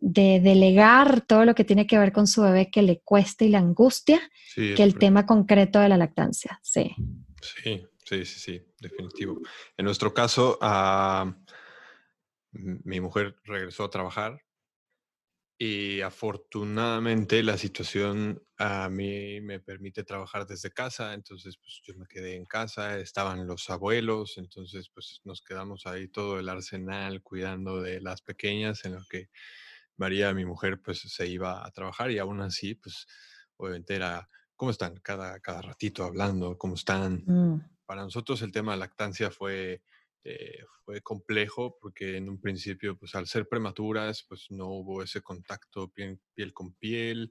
[0.01, 3.59] delegar todo lo que tiene que ver con su bebé que le cuesta y la
[3.59, 4.21] angustia
[4.55, 6.61] que el tema concreto de la lactancia.
[6.63, 6.95] Sí.
[7.41, 9.41] Sí, sí, sí, sí, definitivo.
[9.77, 11.35] En nuestro caso, ah,
[12.53, 14.41] mi mujer regresó a trabajar
[15.61, 22.07] y afortunadamente la situación a mí me permite trabajar desde casa, entonces pues yo me
[22.07, 27.83] quedé en casa, estaban los abuelos, entonces pues nos quedamos ahí todo el arsenal cuidando
[27.83, 29.31] de las pequeñas en lo que
[29.97, 33.07] María, mi mujer, pues se iba a trabajar y aún así pues
[33.57, 34.95] obviamente era, ¿cómo están?
[35.01, 37.25] Cada, cada ratito hablando, ¿cómo están?
[37.27, 37.69] Mm.
[37.85, 39.83] Para nosotros el tema de lactancia fue
[40.31, 45.23] eh, fue complejo porque en un principio, pues al ser prematuras, pues no hubo ese
[45.23, 47.31] contacto piel, con piel.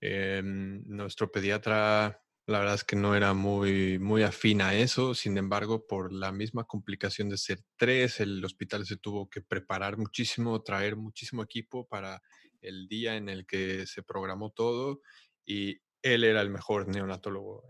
[0.00, 5.38] Em, nuestro pediatra, la verdad es que no era muy, muy afín a eso, sin
[5.38, 10.62] embargo, por la misma complicación de ser tres, el hospital se tuvo que preparar muchísimo,
[10.64, 12.20] traer muchísimo equipo para
[12.60, 15.00] el día en el que se programó todo
[15.44, 17.64] y él era el mejor neonatólogo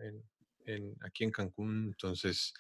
[0.64, 2.54] en, aquí en Cancún, entonces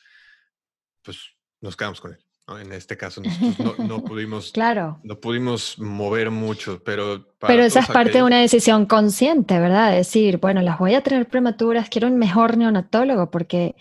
[1.02, 1.18] pues
[1.62, 2.18] nos quedamos con él.
[2.60, 5.00] En este caso nosotros no, pudimos, claro.
[5.04, 7.34] no pudimos mover mucho, pero...
[7.38, 9.92] pero esa es parte de una decisión consciente, ¿verdad?
[9.92, 13.74] Decir, bueno, las voy a tener prematuras, quiero un mejor neonatólogo porque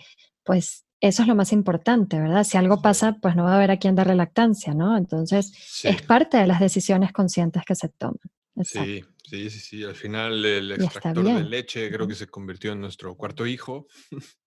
[0.44, 2.44] pues eso es lo más importante, ¿verdad?
[2.44, 4.96] Si algo pasa, pues no va a haber a quién darle lactancia, ¿no?
[4.96, 5.52] Entonces,
[5.82, 8.20] es parte de las decisiones conscientes que se toman.
[8.62, 9.84] Sí, sí, sí, sí.
[9.84, 13.88] Al final el extractor de leche creo que se convirtió en nuestro cuarto hijo.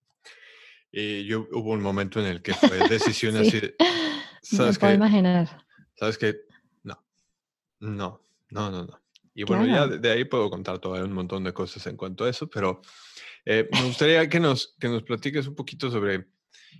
[0.98, 3.62] y yo hubo un momento en el que fue decisión así.
[4.41, 5.66] ¿Sabes Me puedo imaginar.
[5.96, 6.36] ¿Sabes qué?
[6.84, 7.04] No,
[7.80, 9.02] no, no, no, no.
[9.34, 12.30] Y bueno, ya de, ahí puedo contar todavía un montón de cosas en cuanto a
[12.30, 12.82] eso, pero
[13.43, 16.28] eh, me gustaría que nos, que nos platiques un poquito sobre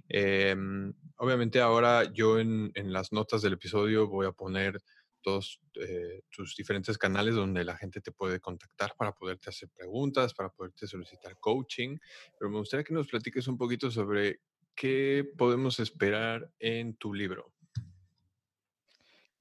[0.10, 4.82] Em, obviamente ahora yo en, las notas del episodio voy a poner
[5.26, 10.36] todos eh, tus diferentes canales donde la gente te puede contactar para poderte hacer preguntas,
[10.36, 11.98] para poderte solicitar coaching,
[12.38, 14.42] pero me gustaría que nos platiques un poquito sobre
[14.76, 17.54] qué podemos esperar en tu libro.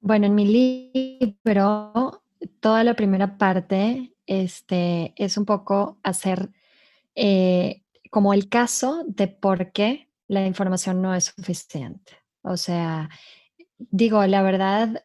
[0.01, 2.24] Bueno, en mi libro,
[2.61, 6.51] toda la primera parte este, es un poco hacer
[7.14, 12.12] eh, como el caso de por qué la información no es suficiente.
[12.41, 13.11] O sea,
[13.78, 15.05] digo, la verdad,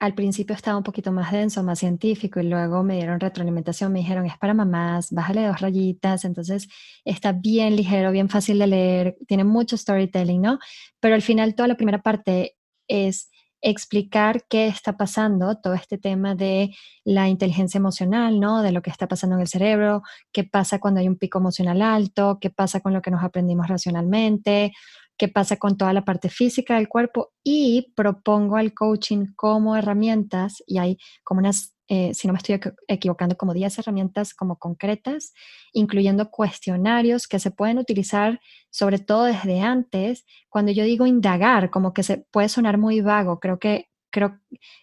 [0.00, 4.00] al principio estaba un poquito más denso, más científico, y luego me dieron retroalimentación, me
[4.00, 6.68] dijeron, es para mamás, bájale dos rayitas, entonces
[7.04, 10.58] está bien ligero, bien fácil de leer, tiene mucho storytelling, ¿no?
[11.00, 12.56] Pero al final toda la primera parte
[12.86, 13.30] es
[13.62, 18.60] explicar qué está pasando, todo este tema de la inteligencia emocional, ¿no?
[18.60, 20.02] De lo que está pasando en el cerebro,
[20.32, 23.68] qué pasa cuando hay un pico emocional alto, qué pasa con lo que nos aprendimos
[23.68, 24.72] racionalmente,
[25.16, 30.62] qué pasa con toda la parte física del cuerpo y propongo al coaching como herramientas
[30.66, 32.58] y hay como unas eh, si no me estoy
[32.88, 35.34] equivocando, como 10 herramientas como concretas,
[35.74, 38.40] incluyendo cuestionarios que se pueden utilizar
[38.70, 40.24] sobre todo desde antes.
[40.48, 44.38] Cuando yo digo indagar, como que se puede sonar muy vago, creo que creo,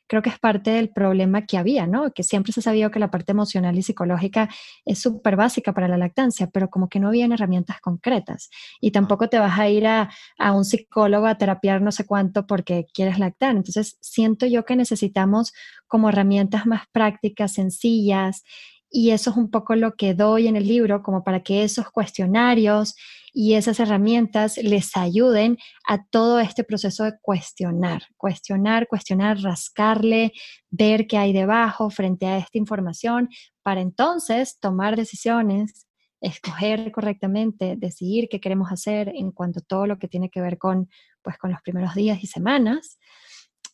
[0.08, 2.12] creo que es parte del problema que había, ¿no?
[2.12, 4.50] Que siempre se ha sabido que la parte emocional y psicológica
[4.84, 8.50] es súper básica para la lactancia, pero como que no habían herramientas concretas.
[8.82, 12.48] Y tampoco te vas a ir a, a un psicólogo a terapiar no sé cuánto
[12.48, 13.56] porque quieres lactar.
[13.56, 15.54] Entonces, siento yo que necesitamos
[15.88, 18.44] como herramientas más prácticas, sencillas,
[18.90, 21.90] y eso es un poco lo que doy en el libro, como para que esos
[21.92, 22.96] cuestionarios
[23.34, 30.34] y esas herramientas les ayuden a todo este proceso de cuestionar, cuestionar, cuestionar, rascarle,
[30.70, 33.30] ver qué hay debajo frente a esta información,
[33.62, 35.86] para entonces tomar decisiones,
[36.22, 40.58] escoger correctamente, decidir qué queremos hacer en cuanto a todo lo que tiene que ver
[40.58, 40.90] con,
[41.22, 42.98] pues, con los primeros días y semanas.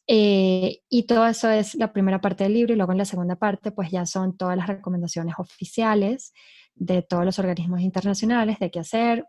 [0.07, 3.37] Eh, y todo eso es la primera parte del libro y luego en la segunda
[3.37, 6.31] parte pues ya son todas las recomendaciones oficiales
[6.75, 9.25] de todos los organismos internacionales de qué hacer,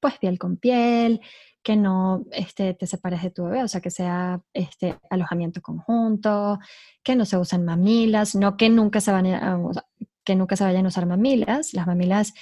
[0.00, 1.20] pues piel con piel,
[1.62, 6.58] que no este, te separes de tu bebé, o sea, que sea este, alojamiento conjunto,
[7.02, 9.58] que no se usen mamilas, no que nunca se, van a,
[10.24, 11.72] que nunca se vayan a usar mamilas.
[11.72, 12.34] Las mamilas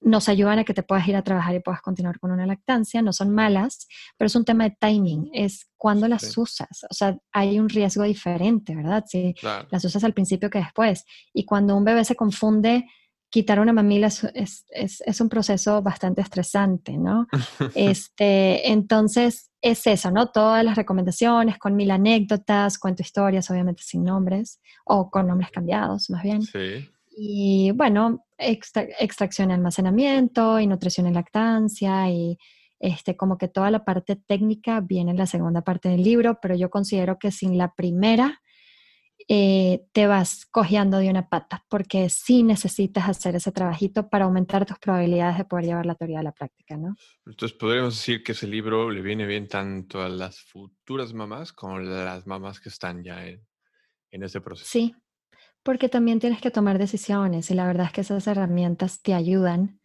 [0.00, 3.02] nos ayudan a que te puedas ir a trabajar y puedas continuar con una lactancia,
[3.02, 7.16] no son malas, pero es un tema de timing, es cuando las usas, o sea,
[7.32, 9.04] hay un riesgo diferente, ¿verdad?
[9.06, 9.34] Si
[9.70, 11.04] las usas al principio que después.
[11.32, 12.86] Y cuando un bebé se confunde,
[13.30, 14.24] quitar una mamila es,
[14.70, 17.26] es, es un proceso bastante estresante, ¿no?
[17.74, 20.30] este, entonces, es eso, ¿no?
[20.30, 26.10] Todas las recomendaciones con mil anécdotas, cuento historias, obviamente sin nombres, o con nombres cambiados,
[26.10, 26.42] más bien.
[26.42, 26.88] Sí.
[27.20, 32.38] Y bueno, extracción y almacenamiento y nutrición y lactancia y
[32.78, 36.54] este, como que toda la parte técnica viene en la segunda parte del libro, pero
[36.54, 38.40] yo considero que sin la primera
[39.26, 44.64] eh, te vas cojeando de una pata, porque sí necesitas hacer ese trabajito para aumentar
[44.64, 46.94] tus probabilidades de poder llevar la teoría a la práctica, ¿no?
[47.26, 51.78] Entonces podríamos decir que ese libro le viene bien tanto a las futuras mamás como
[51.78, 53.44] a las mamás que están ya en,
[54.12, 54.70] en ese proceso.
[54.70, 54.94] Sí,
[55.68, 59.78] porque también tienes que tomar decisiones y la verdad es que esas herramientas te ayudan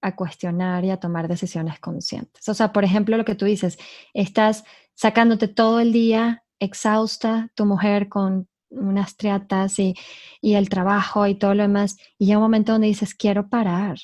[0.00, 2.48] a cuestionar y a tomar decisiones conscientes.
[2.48, 3.76] O sea, por ejemplo, lo que tú dices,
[4.12, 4.62] estás
[4.94, 9.96] sacándote todo el día exhausta tu mujer con unas triatas y,
[10.40, 13.98] el trabajo y todo lo demás, y llega un momento donde dices, quiero parar.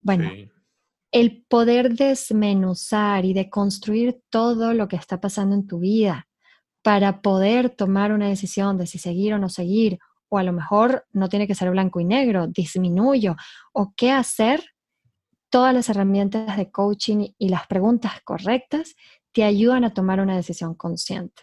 [0.00, 0.30] Bueno,
[1.10, 6.28] el poder desmenuzar y de construir todo lo que está pasando en tu vida
[6.82, 9.98] para poder tomar una decisión de si seguir o no seguir,
[10.28, 13.36] o a lo mejor no tiene que ser blanco y negro, disminuyo,
[13.72, 14.62] o qué hacer,
[15.50, 18.94] todas las herramientas de coaching y las preguntas correctas
[19.32, 21.42] te ayudan a tomar una decisión consciente.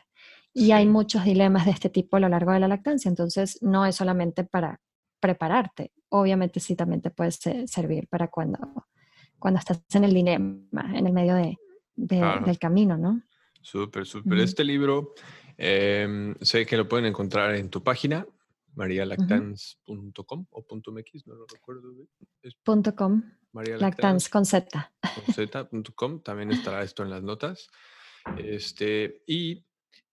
[0.54, 3.86] Y hay muchos dilemas de este tipo a lo largo de la lactancia, entonces no
[3.86, 4.80] es solamente para
[5.20, 8.60] prepararte, obviamente sí también te puede servir para cuando,
[9.40, 11.58] cuando estás en el dilema, en el medio de,
[11.96, 13.22] del camino, ¿no?
[13.62, 14.38] Súper, súper.
[14.40, 15.14] Este libro
[15.58, 18.26] em, sé que lo pueden encontrar en tu página,
[18.76, 21.94] marialactans.com o .mx, no lo recuerdo.
[22.96, 23.24] .com.
[23.54, 24.94] Lactans con Z.
[25.02, 27.70] Con Z.com, también estará esto en las notas.
[28.38, 29.66] Este, y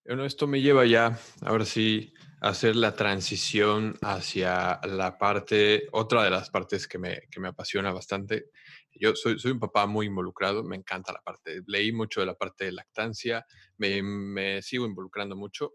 [0.05, 6.25] bueno, esto me lleva ya, ahora sí, a hacer la transición hacia la parte, otra
[6.25, 8.51] de las partes que me, que me apasiona bastante.
[8.95, 12.35] Yo soy, soy, un papá muy involucrado, me encanta la parte, leí mucho de la
[12.35, 13.47] parte de lactancia,
[13.79, 15.73] me, me sigo involucrando mucho.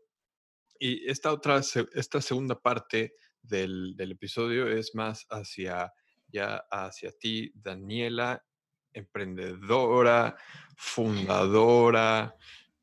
[0.79, 1.61] Y esta otra,
[1.93, 5.93] esta segunda parte del, del episodio es más hacia,
[6.27, 8.43] ya hacia ti, Daniela,
[8.93, 10.35] emprendedora,
[10.75, 12.35] fundadora,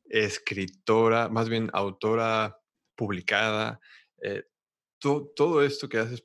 [0.05, 2.57] escritora, más bien autora
[2.95, 3.79] publicada,
[4.21, 4.43] eh,
[4.99, 6.23] todo esto que haces,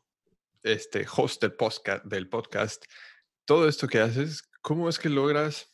[0.62, 2.84] este host del podcast, del podcast,
[3.44, 5.72] todo esto que haces, ¿cómo es que logras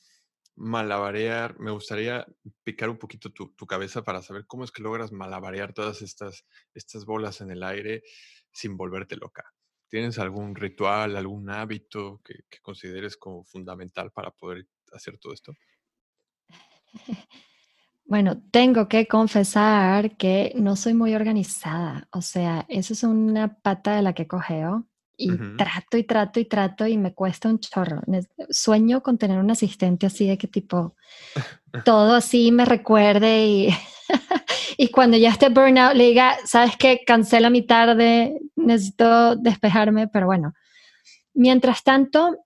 [0.57, 1.59] malabarear?
[1.61, 2.27] Me gustaría
[2.65, 6.45] picar un poquito tu, cabeza para saber cómo es que logras malabarear todas estas,
[6.75, 8.03] estas bolas en el aire
[8.53, 9.45] sin volverte loca.
[9.89, 15.53] ¿Tienes algún ritual, algún hábito que consideres como fundamental para poder hacer todo esto?
[18.09, 23.97] Bueno, tengo que confesar que no soy muy organizada, o sea, eso es una pata
[23.97, 24.87] de la que cogeo
[25.17, 28.03] y trato y trato y trato y me cuesta un chorro.
[28.51, 30.95] Sueño con tener un asistente así de que tipo
[31.85, 33.69] todo así me recuerde y,
[34.77, 40.27] y cuando ya esté burnout le diga, sabes qué, cancela mi tarde, necesito despejarme, pero
[40.27, 40.55] bueno.
[41.35, 42.37] Mientras tanto,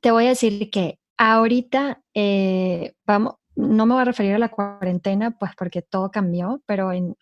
[0.00, 4.50] te voy a decir que ahorita eh, vamos, no me voy a referir a la
[4.50, 7.16] cuarentena, pues porque todo cambió, pero en,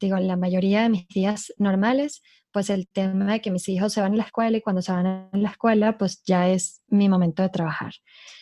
[0.00, 2.22] digo, en la mayoría de mis días normales,
[2.56, 4.90] pues el tema de que mis hijos se van a la escuela y cuando se
[4.90, 7.92] van a la escuela, pues ya es mi momento de trabajar.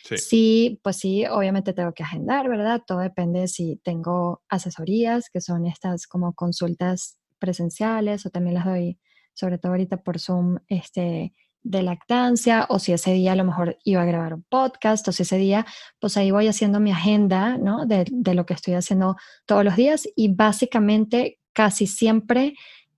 [0.05, 0.79] Sí.
[0.81, 2.81] pues sí, obviamente tengo que agendar, ¿verdad?
[2.87, 8.63] Todo depende de si tengo asesorías, que son estas como consultas presenciales o también las
[8.63, 8.97] doy,
[9.33, 13.77] sobre todo ahorita por Zoom, este, de lactancia o si ese día a lo mejor
[13.83, 15.65] iba a grabar un podcast o si ese día,
[15.99, 17.85] pues ahí voy haciendo mi agenda, ¿no?
[17.85, 22.53] De, lo que estoy haciendo todos los días y básicamente casi siempre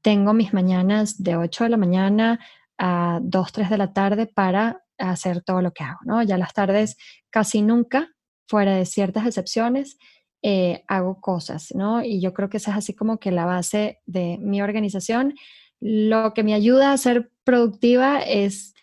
[0.08, 2.40] tengo mis mañanas de 8 de la mañana
[2.78, 6.24] a 2, 3 de la tarde para hacer todo lo que hago, ¿no?
[6.24, 6.96] Ya las tardes
[7.30, 8.08] casi nunca,
[8.48, 9.98] fuera de ciertas excepciones,
[10.42, 12.02] eh, hago cosas, ¿no?
[12.06, 15.34] Y yo creo que esa es así como que la base de mi organización.
[15.82, 18.76] Lo que me ayuda a ser productiva es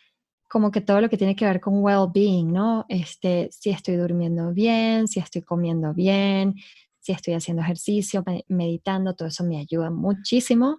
[0.50, 2.84] como que todo lo que tiene que ver con well-being, ¿no?
[2.90, 6.56] Este, si estoy durmiendo bien, si estoy comiendo bien,
[7.04, 10.78] si estoy haciendo ejercicio, meditando, todo eso me ayuda muchísimo.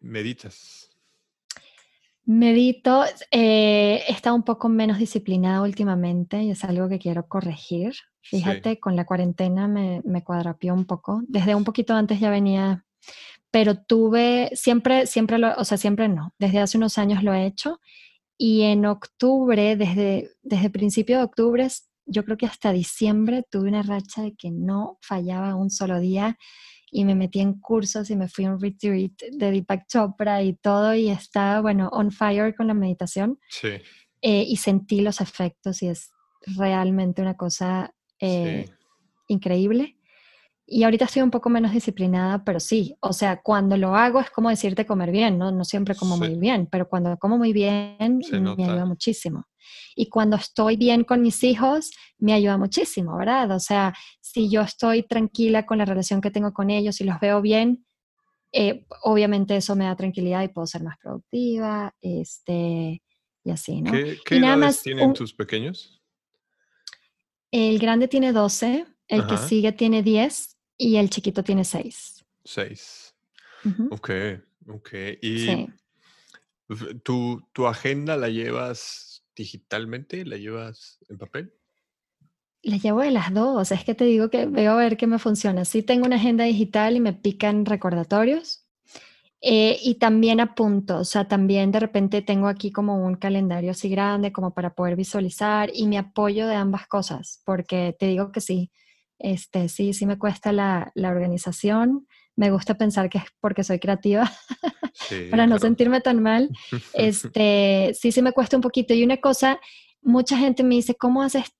[0.00, 0.90] ¿Meditas?
[2.26, 7.94] Medito, eh, he estado un poco menos disciplinada últimamente y es algo que quiero corregir.
[8.20, 11.22] Fíjate, con la cuarentena me, me cuadrapió un poco.
[11.28, 12.84] Desde un poquito antes ya venía
[13.52, 17.46] pero tuve, siempre, siempre, lo, o sea, siempre no, desde hace unos años lo he
[17.46, 17.78] hecho
[18.36, 21.68] y en octubre, desde, desde principio de octubre,
[22.06, 26.36] yo creo que hasta diciembre tuve una racha de que no fallaba un solo día
[26.90, 30.54] y me metí en cursos y me fui a un retreat de Deepak Chopra y
[30.54, 33.38] todo y estaba, bueno, on fire con la meditación.
[33.48, 33.70] Sí.
[34.22, 36.12] Eh, y sentí los efectos y es
[36.56, 38.66] realmente una cosa eh,
[39.28, 39.96] increíble.
[40.66, 44.30] Y ahorita estoy un poco menos disciplinada, pero sí, o sea, cuando lo hago es
[44.30, 45.52] como decirte comer bien, ¿no?
[45.52, 49.46] No siempre como muy bien, pero cuando como muy bien me ayuda muchísimo.
[49.94, 53.50] Y cuando estoy bien con mis hijos, me ayuda muchísimo, ¿verdad?
[53.52, 57.20] O sea, si yo estoy tranquila con la relación que tengo con ellos y los
[57.20, 57.86] veo bien,
[58.52, 63.02] eh, obviamente eso me da tranquilidad y puedo ser más productiva, este,
[63.42, 63.90] y así, ¿no?
[63.90, 66.00] ¿Qué, qué edades tienen tus pequeños?
[67.50, 72.24] El grande tiene 12, el que sigue tiene 10 y el chiquito tiene seis.
[72.44, 73.14] Seis.
[73.90, 74.10] Ok,
[74.68, 74.90] ok.
[75.22, 75.68] ¿Y
[77.02, 80.24] tu, tu agenda la llevas digitalmente?
[80.24, 81.54] ¿La llevas en papel?
[82.62, 83.72] La llevo de las dos.
[83.72, 85.64] Es que te digo que veo a ver qué me funciona.
[85.64, 88.64] Sí tengo una agenda digital y me pican recordatorios.
[89.46, 93.90] Eh, y también apunto, o sea, también de repente tengo aquí como un calendario así
[93.90, 98.40] grande como para poder visualizar y me apoyo de ambas cosas, porque te digo que
[98.40, 98.70] sí,
[99.18, 102.08] este, sí, sí me cuesta la, organización.
[102.36, 104.30] Me gusta pensar que es porque soy creativa,
[105.30, 106.50] para no sentirme tan mal.
[106.94, 108.94] Este, sí, sí me cuesta un poquito.
[108.94, 109.60] Y una cosa,
[110.02, 111.52] mucha gente me dice, ¿cómo haces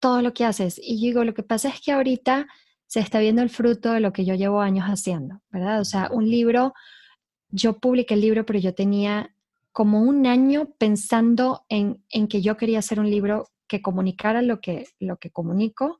[0.00, 0.80] todo lo que haces?
[0.82, 2.46] Y yo digo, lo que pasa es que ahorita
[2.86, 5.80] se está viendo el fruto de lo que yo llevo años haciendo, ¿verdad?
[5.80, 6.74] O sea, un libro,
[7.48, 9.34] yo publiqué el libro, pero yo tenía
[9.72, 14.60] como un año pensando en, en que yo quería hacer un libro que comunicara lo
[14.60, 15.98] que, lo que comunico.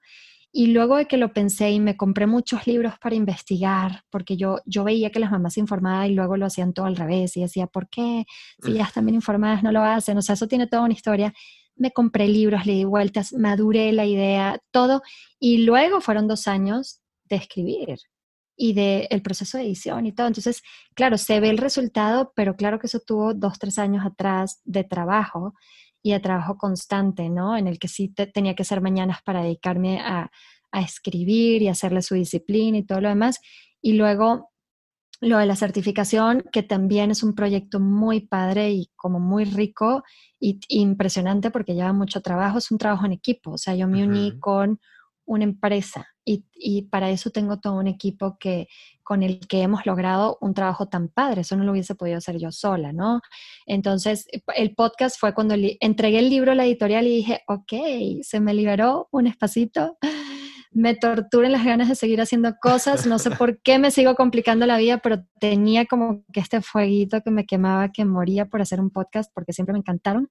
[0.55, 4.59] Y luego de que lo pensé y me compré muchos libros para investigar, porque yo,
[4.67, 7.41] yo veía que las mamás se informaban y luego lo hacían todo al revés y
[7.41, 8.27] decía, ¿por qué?
[8.63, 10.19] Si ya están bien informadas no lo hacen.
[10.19, 11.33] O sea, eso tiene toda una historia.
[11.75, 15.03] Me compré libros, le di vueltas, maduré la idea, todo.
[15.41, 17.01] Y luego fueron dos años
[17.31, 17.99] de escribir
[18.55, 20.27] y del el proceso de edición y todo.
[20.27, 20.63] Entonces,
[20.95, 24.85] claro, se ve el resultado, pero claro que eso tuvo dos, tres años atrás de
[24.85, 25.55] trabajo
[26.03, 27.57] y de trabajo constante, ¿no?
[27.57, 30.31] En el que sí tenía que hacer mañanas para dedicarme a,
[30.73, 33.41] a escribir y hacerle su disciplina y todo lo demás.
[33.81, 34.53] Y luego
[35.23, 40.03] lo de la certificación, que también es un proyecto muy padre y como muy rico
[40.41, 43.53] y, impresionante porque lleva mucho trabajo, es un trabajo en equipo.
[43.53, 44.81] O sea, yo me uní con
[45.25, 48.69] una empresa y, y, para eso tengo todo un equipo que,
[49.03, 51.41] con el que hemos logrado un trabajo tan padre.
[51.41, 53.21] Eso no lo hubiese podido hacer yo sola, ¿no?
[53.67, 58.41] Entonces, el podcast fue cuando entregué el libro a la editorial y dije, ok, se
[58.41, 59.99] me liberó un espacito
[60.75, 63.07] me torturen las ganas de seguir haciendo cosas.
[63.07, 67.21] No sé por qué me sigo complicando la vida, pero tenía como que este fueguito
[67.23, 70.31] que me quemaba, que moría por hacer un podcast, porque siempre me encantaron.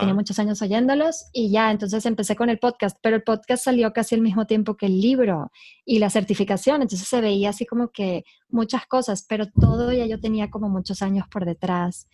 [0.00, 3.92] tenía muchos años oyéndolos y ya, entonces empecé con el podcast, pero el podcast salió
[3.92, 5.52] casi al mismo tiempo que el libro
[5.84, 10.18] y la certificación, entonces se veía así como que muchas cosas, pero todo ya yo
[10.18, 12.08] tenía como muchos años por detrás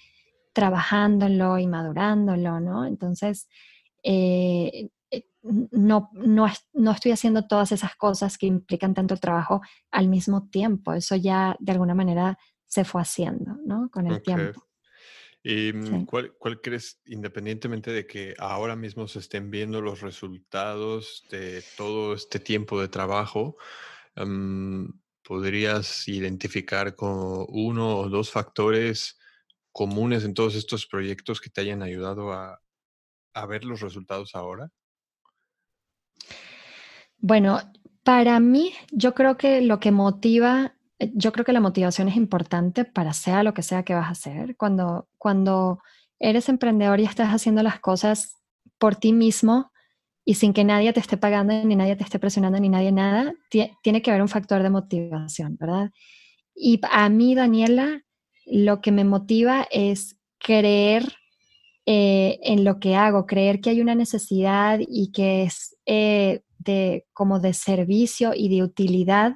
[0.52, 2.86] trabajándolo y madurándolo, ¿no?
[2.86, 3.48] Entonces,
[4.02, 4.88] eh,
[5.42, 9.60] no, no, no, estoy haciendo todas esas cosas que implican tanto trabajo
[9.90, 10.94] al mismo tiempo.
[10.94, 13.90] Eso ya de alguna manera se fue haciendo, ¿no?
[13.90, 14.66] Con el tiempo.
[15.42, 21.24] ¿Y mm, ¿cuál, ¿cuál, crees, independientemente de que ahora mismo se estén viendo los resultados
[21.30, 23.58] de todo este tiempo de trabajo,
[24.16, 24.86] mm,
[25.22, 29.18] podrías identificar como uno o dos factores
[29.70, 32.62] comunes en todos estos proyectos que te hayan ayudado a,
[33.34, 34.70] a ver los resultados ahora?
[37.26, 37.58] Bueno,
[38.02, 42.16] para mí, yo creo que lo que motiva, eh, yo creo que la motivación es
[42.16, 44.58] importante para sea lo que sea que vas a hacer.
[44.58, 45.80] Cuando, cuando
[46.18, 48.36] eres emprendedor y estás haciendo las cosas
[48.76, 49.72] por ti mismo
[50.26, 53.32] y sin que nadie te esté pagando, ni nadie te esté presionando, ni nadie nada,
[53.48, 55.92] tiene que haber un factor de motivación, ¿verdad?
[56.54, 58.02] Y a mí, Daniela,
[58.44, 61.10] lo que me motiva es creer
[61.86, 67.06] eh, en lo que hago, creer que hay una necesidad y que es eh, de,
[67.12, 69.34] como de servicio y de utilidad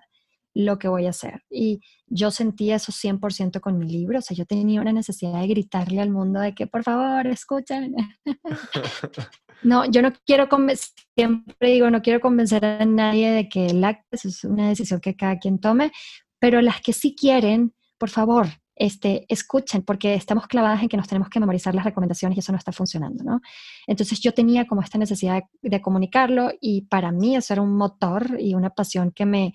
[0.54, 1.44] lo que voy a hacer.
[1.50, 5.46] Y yo sentía eso 100% con mi libro, o sea, yo tenía una necesidad de
[5.46, 7.94] gritarle al mundo de que por favor, escuchen.
[9.62, 13.84] no, yo no quiero convencer, siempre digo, no quiero convencer a nadie de que el
[13.84, 15.92] acto es una decisión que cada quien tome,
[16.38, 21.08] pero las que sí quieren, por favor, este, escuchen, porque estamos clavadas en que nos
[21.08, 23.40] tenemos que memorizar las recomendaciones y eso no está funcionando, ¿no?
[23.88, 28.36] Entonces yo tenía como esta necesidad de, comunicarlo y para mí eso era un motor
[28.38, 29.52] y una pasión que, me,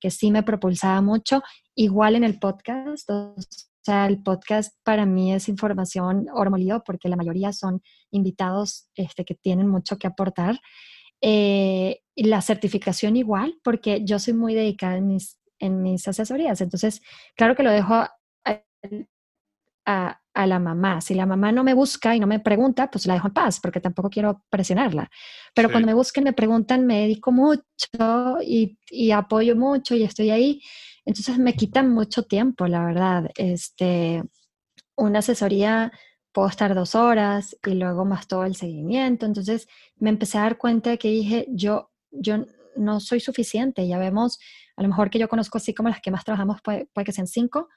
[0.00, 1.42] que sí me propulsaba mucho,
[1.76, 3.08] igual en el podcast.
[3.10, 3.36] O
[3.80, 6.50] sea, el podcast para mí es información oro
[6.84, 10.58] porque la mayoría son invitados este, que tienen mucho que aportar.
[11.20, 16.60] Eh, la certificación igual, porque yo soy muy dedicada en mis, en mis asesorías.
[16.60, 17.02] Entonces,
[17.36, 18.04] claro que lo dejo
[19.86, 21.00] a, la mamá.
[21.00, 23.60] Si la mamá no me busca y no me pregunta, pues la dejo en paz,
[23.60, 25.10] porque tampoco quiero presionarla.
[25.54, 27.62] Pero cuando me busquen, me preguntan, me dedico mucho
[28.42, 30.60] y, y, apoyo mucho y estoy ahí.
[31.04, 33.30] Entonces me quitan mucho tiempo, la verdad.
[33.36, 34.22] Este,
[34.96, 35.92] una asesoría
[36.32, 39.26] puedo estar dos horas y luego más todo el seguimiento.
[39.26, 42.44] Entonces me empecé a dar cuenta de que dije, yo, yo
[42.76, 43.86] no soy suficiente.
[43.86, 44.38] Ya vemos,
[44.76, 47.12] a lo mejor que yo conozco así como las que más trabajamos, puede, puede que
[47.12, 47.68] sean cinco,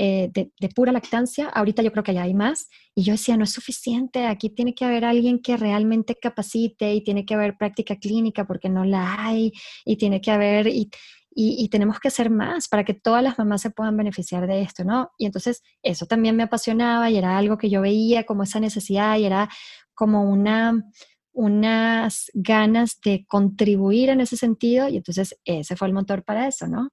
[0.00, 3.42] eh, de, pura lactancia, ahorita yo creo que ya hay más, y yo decía, no
[3.42, 7.96] es suficiente, aquí tiene que haber alguien que realmente capacite y tiene que haber práctica
[7.96, 9.52] clínica porque no la hay,
[9.84, 10.88] y tiene que haber, y,
[11.34, 14.84] y, tenemos que hacer más para que todas las mamás se puedan beneficiar de esto,
[14.84, 15.10] ¿no?
[15.18, 19.18] Y entonces eso también me apasionaba y era algo que yo veía como esa necesidad
[19.18, 19.48] y era
[19.94, 20.84] como una
[21.32, 26.66] unas ganas de contribuir en ese sentido y entonces ese fue el motor para eso,
[26.66, 26.90] ¿no?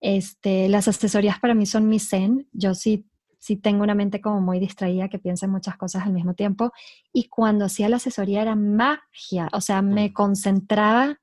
[0.00, 2.48] Este, las asesorías para mí son mi zen.
[2.52, 3.06] Yo sí,
[3.38, 6.72] sí tengo una mente como muy distraída que piensa en muchas cosas al mismo tiempo.
[7.12, 11.18] Y cuando hacía la asesoría era magia, o sea, me concentraba,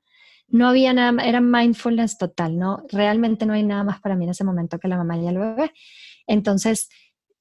[0.48, 2.82] no había nada, era mindfulness total, ¿no?
[2.90, 5.38] Realmente no hay nada más para mí en ese momento que la mamá y el
[5.38, 5.72] bebé.
[6.26, 6.88] Entonces,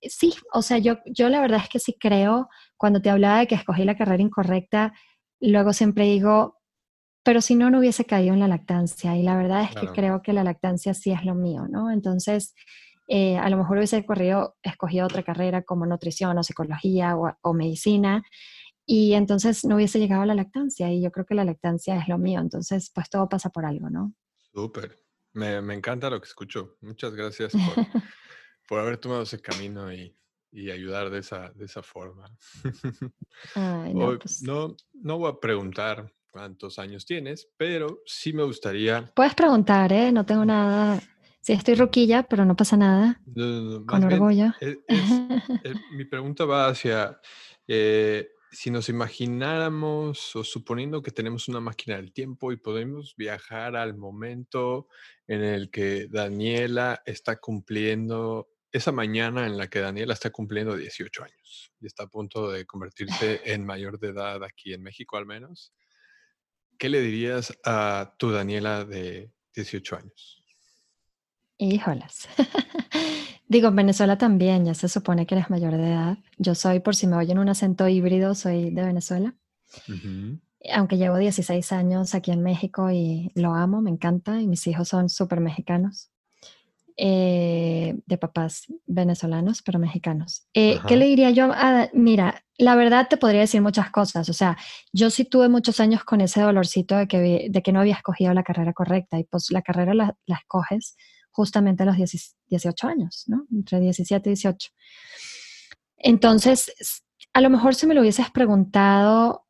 [0.02, 3.48] sí, o sea, yo, yo la verdad es que sí creo, cuando te hablaba de
[3.48, 4.94] que escogí la carrera incorrecta,
[5.40, 6.57] luego siempre digo,
[7.28, 9.18] pero si no, no hubiese caído en la lactancia.
[9.18, 11.92] Y la verdad es que creo que la lactancia sí es lo mío, ¿no?
[11.92, 12.56] Entonces,
[13.10, 18.24] eh, a lo mejor hubiese corrido, escogido otra carrera como nutrición o psicología o, medicina.
[18.86, 22.08] y entonces no hubiese llegado a la lactancia y yo creo que la lactancia es
[22.08, 24.14] lo mío, entonces pues todo pasa por algo, ¿no?
[24.54, 25.04] Súper,
[25.34, 26.78] me, me, encanta lo que escucho.
[26.80, 27.60] Muchas gracias por,
[28.70, 30.18] por haber tomado ese camino y,
[30.54, 32.34] y, ayudar de esa, de esa forma.
[33.56, 34.42] Ay, no, pues...
[34.44, 39.12] no, no voy a preguntar cuántos años tienes, pero sí me gustaría...
[39.16, 40.12] Puedes preguntar, ¿eh?
[40.12, 41.02] No tengo nada...
[41.42, 43.22] Sí, estoy roquilla, pero no pasa nada.
[43.26, 44.54] No, no, con orgullo.
[44.60, 45.00] Es, es,
[45.92, 47.20] mi pregunta va hacia...
[47.68, 53.76] Eh, si nos imagináramos o suponiendo que tenemos una máquina del tiempo y podemos viajar
[53.76, 54.88] al momento
[55.28, 61.24] en el que Daniela está cumpliendo, esa mañana en la que Daniela está cumpliendo 18
[61.24, 65.26] años y está a punto de convertirse en mayor de edad aquí en México al
[65.26, 65.74] menos,
[66.78, 70.44] ¿qué le dirías a tu Daniela de 18 años?
[71.58, 72.28] Híjolas.
[73.48, 76.18] Digo, en Venezuela también, ya se supone que eres mayor de edad.
[76.38, 79.36] Yo soy, por si me oyen un acento híbrido, soy de Venezuela.
[80.74, 84.90] Aunque llevo 16 años aquí en México y lo amo, me encanta, y mis hijos
[84.90, 86.12] son súper mexicanos.
[87.00, 90.48] Eh, de papás venezolanos, pero mexicanos.
[90.54, 91.52] Eh, ¿Qué le diría yo?
[91.94, 94.30] mira, la verdad te podría decir muchas cosas.
[94.30, 94.58] O sea,
[94.92, 98.34] yo sí tuve muchos años con ese dolorcito de que, de que no había escogido
[98.34, 100.96] la carrera correcta y pues la carrera la, escoges
[101.32, 103.46] justamente a los 18 años, ¿no?
[103.52, 104.70] Entre 17 y 18.
[105.98, 107.04] Entonces,
[107.34, 109.46] a lo mejor si me lo hubieses preguntado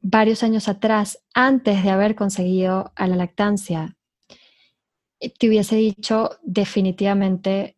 [0.00, 3.96] varios años atrás, antes de haber conseguido a la lactancia,
[5.20, 7.76] eh, te hubiese dicho definitivamente,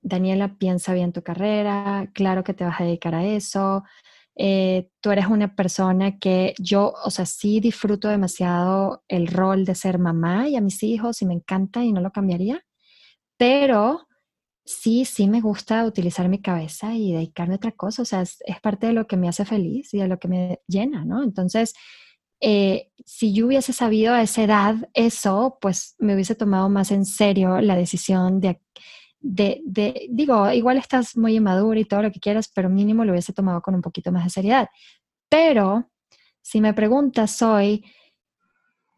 [0.00, 3.84] Daniela, piensa bien tu carrera, claro que te vas a dedicar a eso,
[4.36, 9.74] eh, tú eres una persona que yo, o sea, sí disfruto demasiado el rol de
[9.74, 12.64] ser mamá y a mis hijos y me encanta y no lo cambiaría,
[13.36, 14.06] pero
[14.64, 18.38] sí, sí me gusta utilizar mi cabeza y dedicarme a otra cosa, o sea, es,
[18.62, 21.22] parte de lo que me hace feliz y de lo que me llena, ¿no?
[21.22, 21.74] Entonces,
[22.40, 27.04] eh, si yo hubiese sabido a esa edad eso, pues me hubiese tomado más en
[27.04, 28.60] serio la decisión de,
[29.24, 33.32] de, digo, igual estás muy inmadura y todo lo que quieras, pero mínimo lo hubiese
[33.32, 34.68] tomado con un poquito más de seriedad.
[35.30, 35.90] Pero
[36.42, 37.84] si me preguntas hoy,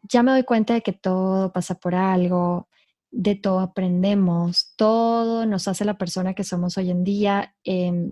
[0.03, 2.67] ya me doy cuenta de que todo pasa por algo,
[3.09, 7.55] de todo aprendemos, todo nos hace la persona que somos hoy en día.
[7.63, 8.11] Em,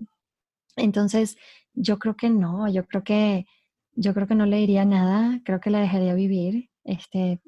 [0.76, 1.36] entonces,
[1.74, 3.46] yo creo que no, yo creo que,
[3.92, 6.70] yo creo que no le diría nada, creo que la dejaría vivir.
[6.84, 7.40] Este,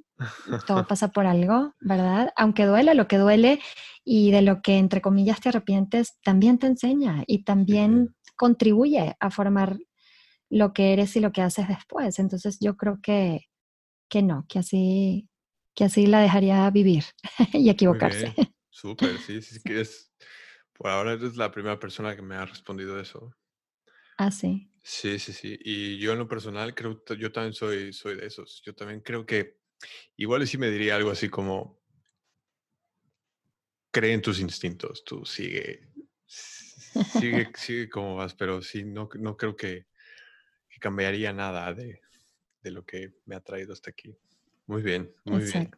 [0.66, 2.32] todo pasa por algo, ¿verdad?
[2.36, 3.60] Aunque duele lo que duele
[4.04, 9.30] y de lo que entre comillas te arrepientes, también te enseña y también contribuye a
[9.30, 9.78] formar
[10.50, 12.18] lo que eres y lo que haces después.
[12.18, 13.46] Entonces yo creo que,
[14.08, 15.28] que no, que así,
[15.74, 17.04] que así la dejaría vivir
[17.52, 18.34] y equivocarse.
[18.70, 20.12] Súper, sí, sí, que es,
[20.72, 23.34] por ahora eres la primera persona que me ha respondido eso.
[24.18, 24.70] Ah, sí.
[24.82, 25.58] Sí, sí, sí.
[25.60, 28.62] Y yo en lo personal creo, yo también soy, soy de esos.
[28.64, 29.58] Yo también creo que
[30.16, 31.80] igual sí me diría algo así como,
[33.90, 35.88] cree en tus instintos, tú sigue,
[36.26, 39.86] sigue, sigue como vas, pero sí, no, no creo que,
[40.68, 42.00] que cambiaría nada de,
[42.62, 44.16] de lo que me ha traído hasta aquí.
[44.66, 45.70] Muy bien, muy bien.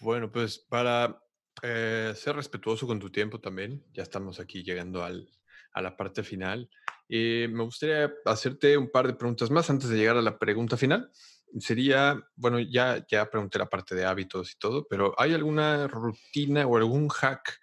[0.00, 1.22] Bueno, pues para
[1.62, 5.28] eh, ser respetuoso con tu tiempo también, ya estamos aquí llegando al,
[5.72, 6.70] a la parte final.
[7.08, 10.76] y me gustaría hacerte un par de preguntas más antes de llegar a la pregunta
[10.76, 11.10] final.
[11.58, 16.66] Sería, bueno, ya, ya pregunté la parte de hábitos y todo, pero ¿hay alguna rutina
[16.66, 17.58] o algún hack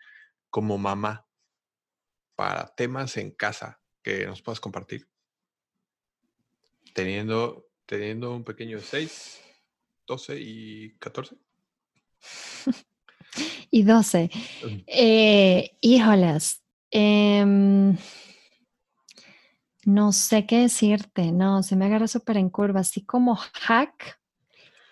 [0.49, 1.25] como mamá
[2.35, 5.07] para temas en casa que nos puedas compartir?
[6.93, 9.41] Teniendo, teniendo un pequeño 6
[10.09, 11.35] 12 y 14.
[13.71, 14.29] y 12.
[14.87, 16.63] Eh, híjolas.
[16.89, 17.95] Em,
[19.85, 24.19] no sé qué decirte, no, se me agarra súper en curva, así como hack.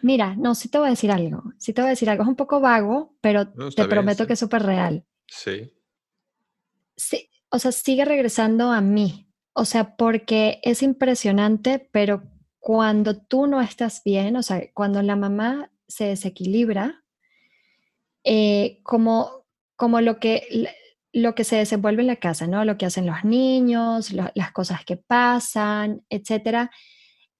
[0.01, 2.29] Mira, no, sí te voy a decir algo, sí te voy a decir algo, es
[2.29, 5.05] un poco vago, pero te prometo que es súper real.
[5.27, 5.73] Sí.
[6.95, 12.23] Sí, o sea, sigue regresando a mí, o sea, porque es impresionante, pero
[12.59, 17.03] cuando tú no estás bien, o sea, cuando la mamá se desequilibra,
[18.23, 19.45] eh, como,
[19.75, 20.67] como lo, que,
[21.17, 22.63] lo que se desenvuelve en la casa, ¿no?
[22.63, 26.69] Lo que hacen los niños, las cosas que pasan, etcétera,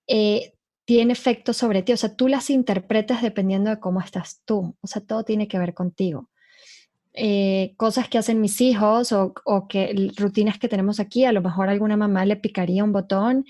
[0.08, 0.54] eh,
[0.86, 1.94] tiene efecto sobre ti.
[1.94, 4.76] O sea, tú las interpretas dependiendo de cómo estás tú.
[4.82, 6.30] O sea, todo tiene que ver contigo.
[7.14, 11.42] Eh, cosas que hacen mis hijos o, o, que rutinas que tenemos aquí, a lo
[11.42, 13.46] mejor alguna mamá le picaría un botón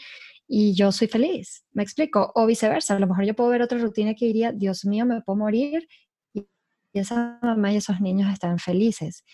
[0.48, 3.78] y yo soy feliz, me explico, o viceversa, a lo mejor yo puedo ver otra
[3.78, 5.86] rutina que diría, Dios mío, me puedo morir
[6.34, 6.48] y
[6.94, 9.26] esa mamá y esos niños están felices.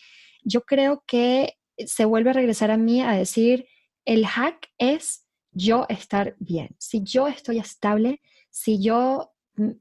[0.44, 3.66] Yo creo que se vuelve a regresar a mí a decir,
[4.06, 6.76] el hack es yo estar bien.
[6.80, 9.34] Si yo estoy estable, si yo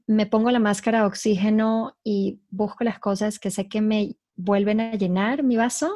[0.07, 4.81] me pongo la máscara de oxígeno y busco las cosas que sé que me vuelven
[4.81, 5.91] a llenar mi vaso,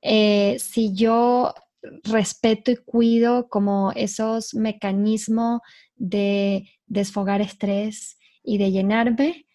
[0.00, 1.54] eh, si yo
[2.02, 5.60] respeto y cuido como esos mecanismos
[5.96, 9.46] de desfogar estrés y de llenarme,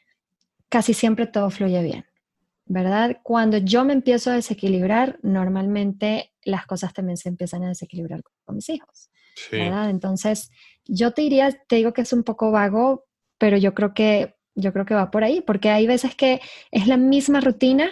[0.70, 2.06] casi siempre todo fluye bien,
[2.70, 3.18] ¿verdad?
[3.24, 8.56] Cuando yo me empiezo a desequilibrar, normalmente las cosas también se empiezan a desequilibrar con
[8.56, 9.10] mis hijos,
[9.52, 9.90] ¿verdad?
[9.90, 10.52] Entonces,
[10.86, 13.06] yo te diría, te digo que es un poco vago,
[13.40, 16.42] pero yo creo que yo creo que va por ahí, porque hay veces que
[16.72, 17.90] es la misma rutina,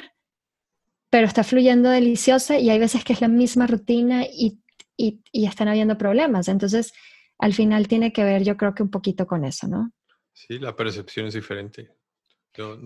[1.09, 4.59] pero está fluyendo deliciosa y hay veces que es la misma rutina y,
[4.95, 6.49] y, están habiendo problemas.
[6.49, 6.93] Entonces,
[7.39, 9.91] al final tiene que ver, yo creo que un poquito con eso, ¿no?
[10.33, 11.96] Sí, la percepción es diferente.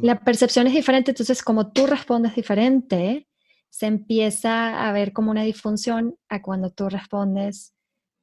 [0.01, 3.27] La percepción es diferente, entonces como tú respondes diferente,
[3.69, 7.73] se empieza a ver como una disfunción a cuando tú respondes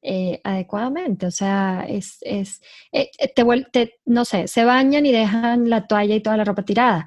[0.02, 1.26] eh, adecuadamente.
[1.26, 2.60] O sea, es, es
[2.92, 6.44] eh, eh, te, te, no sé, se bañan y dejan la toalla y toda la
[6.44, 7.06] ropa tirada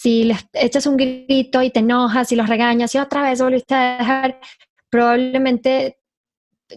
[0.00, 3.74] si les echas un grito y te enojas y los regañas y otra vez volviste
[3.74, 4.40] a dejar,
[4.90, 5.98] probablemente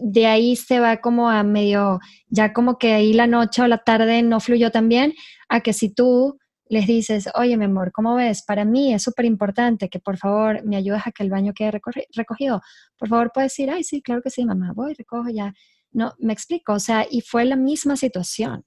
[0.00, 1.98] de ahí se va como a medio,
[2.28, 5.14] ya como que ahí la noche o la tarde no fluyó tan bien,
[5.48, 6.38] a que si tú
[6.70, 8.42] les dices, oye mi amor, ¿cómo ves?
[8.42, 11.80] Para mí es súper importante que por favor me ayudes a que el baño quede
[12.14, 12.60] recogido.
[12.98, 15.54] Por favor, puedes decir, ay, sí, claro que sí, mamá, voy, recojo ya.
[15.90, 18.64] No, me explico, o sea, y fue la misma situación.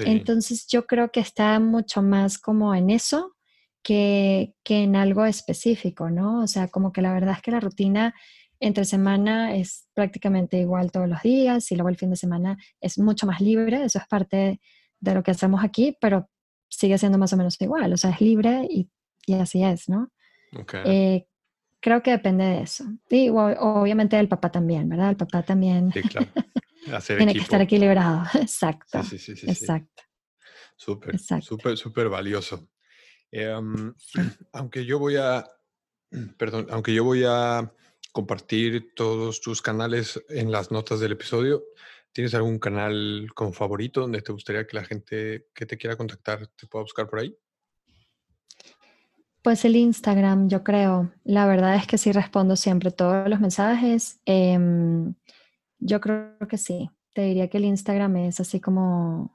[0.00, 3.34] Entonces yo creo que está mucho más como en eso
[3.82, 6.42] que, en algo específico, ¿no?
[6.42, 8.14] O sea, como que la verdad es que la rutina
[8.60, 12.98] entre semana es prácticamente igual todos los días y luego el fin de semana es
[12.98, 14.60] mucho más libre, eso es parte
[15.00, 16.30] de lo que hacemos aquí, pero
[16.78, 18.88] sigue siendo más o menos igual, o sea, es libre y,
[19.34, 20.10] así es, ¿no?
[20.84, 21.26] Eh,
[21.80, 22.84] creo que depende de eso.
[23.10, 25.10] Y obviamente el papá también, ¿verdad?
[25.10, 26.28] El papá también sí, claro.
[27.16, 29.02] tiene que estar equilibrado, exacto.
[29.02, 30.02] Sí, sí, sí, exacto.
[30.76, 32.68] Súper, súper, súper valioso.
[33.30, 33.94] Em,
[34.52, 35.44] aunque yo voy a,
[36.38, 37.72] perdón, aunque yo voy a
[38.12, 41.64] compartir todos tus canales en las notas del episodio,
[42.14, 46.46] ¿tienes algún canal como favorito donde te gustaría que la gente que te quiera contactar
[46.46, 47.36] te pueda buscar por ahí?
[49.42, 51.12] Pues el Instagram, yo creo.
[51.24, 54.20] La verdad es que sí respondo siempre todos los mensajes.
[54.24, 55.14] Em,
[55.78, 56.88] yo creo que sí.
[57.12, 59.34] Te diría que el Instagram es así como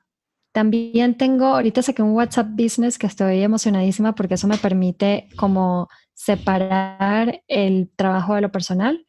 [0.51, 5.87] también tengo, ahorita saqué un WhatsApp Business que estoy emocionadísima porque eso me permite como
[6.13, 9.05] separar el trabajo de lo personal.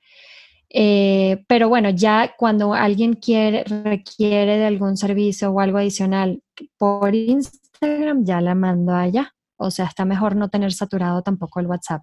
[0.73, 6.43] Eh, pero bueno, ya cuando alguien quiere, requiere de algún servicio o algo adicional
[6.79, 9.35] por Instagram, ya la mando allá.
[9.57, 12.03] O sea, está mejor no tener saturado tampoco el WhatsApp,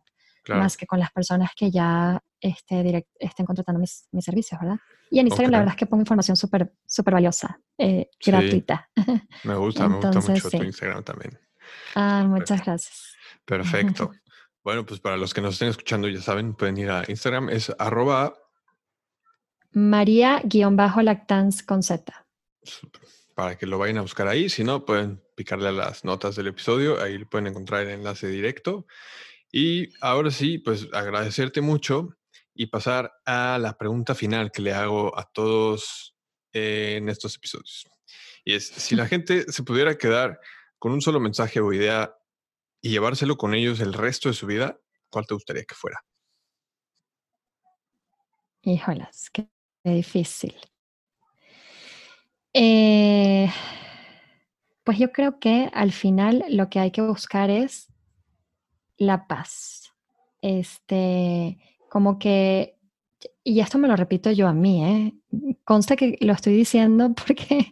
[0.50, 4.78] más que con las personas que ya este, estén contratando mis, mis servicios, ¿verdad?
[5.10, 8.90] Y en Instagram la verdad es que pongo información súper super valiosa, eh, gratuita.
[9.44, 11.40] Me gusta, me gusta mucho tu Instagram también.
[11.96, 13.16] Ah, muchas gracias.
[13.46, 14.12] Perfecto.
[14.64, 17.74] Bueno, pues para los que nos estén escuchando, ya saben, pueden ir a Instagram, es
[17.80, 18.36] arroba
[19.78, 22.26] María-lactans con Z.
[23.36, 24.50] Para que lo vayan a buscar ahí.
[24.50, 27.00] Si no, pueden picarle a las notas del episodio.
[27.00, 28.88] Ahí pueden encontrar el enlace directo.
[29.52, 32.18] Y ahora sí, pues agradecerte mucho
[32.56, 36.16] y pasar a la pregunta final que le hago a todos
[36.54, 37.88] en estos episodios.
[38.44, 40.40] Y es, si la gente se pudiera quedar
[40.80, 42.16] con un solo mensaje o idea
[42.82, 44.80] y llevárselo con ellos el resto de su vida,
[45.10, 46.04] ¿cuál te gustaría que fuera?
[48.64, 49.48] Híjolas, qué,
[49.94, 50.56] difícil.
[52.54, 53.50] Eh,
[54.84, 57.92] pues yo creo que al final lo que hay que buscar es
[58.98, 59.94] la paz.
[60.42, 61.58] Este,
[61.90, 62.78] como que,
[63.44, 65.14] y esto me lo repito yo a mí, ¿eh?
[65.64, 67.68] consta que lo estoy diciendo porque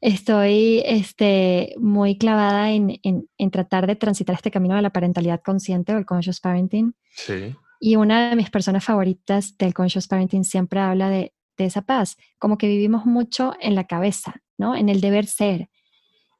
[0.00, 5.94] estoy este, muy clavada en, en, tratar de transitar este camino de la parentalidad consciente
[5.94, 6.94] o el conscious parenting.
[7.14, 7.54] Sí.
[7.80, 12.16] Y una de mis personas favoritas del conscious parenting siempre habla de, de esa paz,
[12.38, 14.74] como que vivimos mucho en la cabeza, ¿no?
[14.74, 15.68] En el deber ser.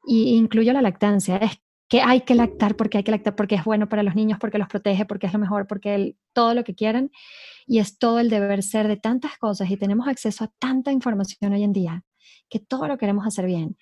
[0.07, 1.37] Y incluyo la lactancia.
[1.37, 1.59] Es
[1.89, 4.59] que hay que lactar porque hay que lactar porque es bueno para los niños, porque
[4.59, 7.11] los protege, porque es lo mejor, porque todo lo que quieran.
[7.67, 11.53] Y es todo el deber ser de tantas cosas y tenemos acceso a tanta información
[11.53, 12.05] hoy en día
[12.49, 13.77] que todo lo queremos hacer bien.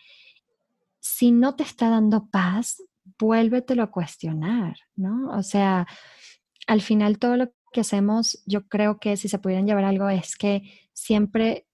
[1.01, 2.83] Si no te está dando paz,
[3.19, 5.31] vuélvetelo a cuestionar, ¿no?
[5.31, 5.87] O sea,
[6.67, 10.37] al final todo lo que hacemos, yo creo que si se pudieran llevar algo es
[10.37, 10.63] que
[11.01, 11.67] siempre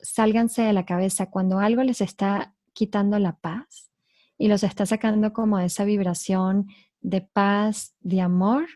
[0.00, 3.90] sálganse de la cabeza cuando algo les está quitando la paz
[4.36, 6.66] y los está sacando como esa vibración
[7.00, 8.66] de paz, de amor,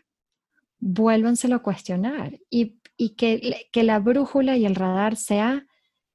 [0.79, 2.79] vuélvanselo a cuestionar y,
[3.17, 5.65] que, que, la brújula y el radar sea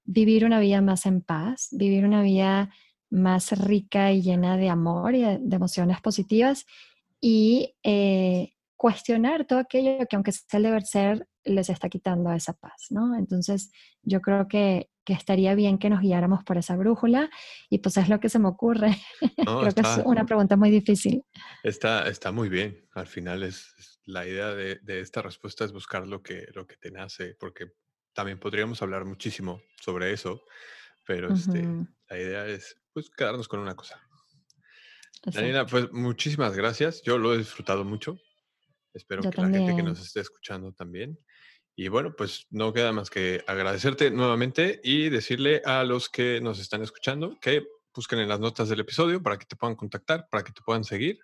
[0.05, 2.71] vivir una vida más en paz, vivir una vida
[3.11, 6.65] más rica y llena de amor y de, emociones positivas
[7.21, 12.53] y eh, cuestionar todo aquello que aunque sea el deber ser, les está quitando esa
[12.53, 13.17] paz, ¿no?
[13.17, 13.71] Entonces,
[14.03, 17.31] yo creo que, estaría bien que nos guiáramos por esa brújula
[17.71, 18.97] y pues es lo que se me ocurre.
[19.37, 21.23] creo que es una pregunta muy difícil.
[21.63, 22.89] Está, está muy bien.
[22.95, 26.91] Al final es, la idea de, esta respuesta es buscar lo que, lo que te
[26.91, 27.69] nace, porque
[28.13, 30.43] también podríamos hablar muchísimo sobre eso,
[31.07, 31.63] pero este,
[32.09, 34.01] la idea es pues quedarnos con una cosa.
[35.25, 37.01] Daniela, pues muchísimas gracias.
[37.03, 38.19] Yo lo he disfrutado mucho.
[38.95, 41.19] Espero que la gente que nos esté escuchando también.
[41.75, 46.59] Y bueno, pues no queda más que agradecerte nuevamente y decirle a los que nos
[46.59, 47.65] están escuchando que
[47.95, 50.85] busquen en las notas del episodio para que te puedan contactar, para que te puedan
[50.85, 51.19] seguir.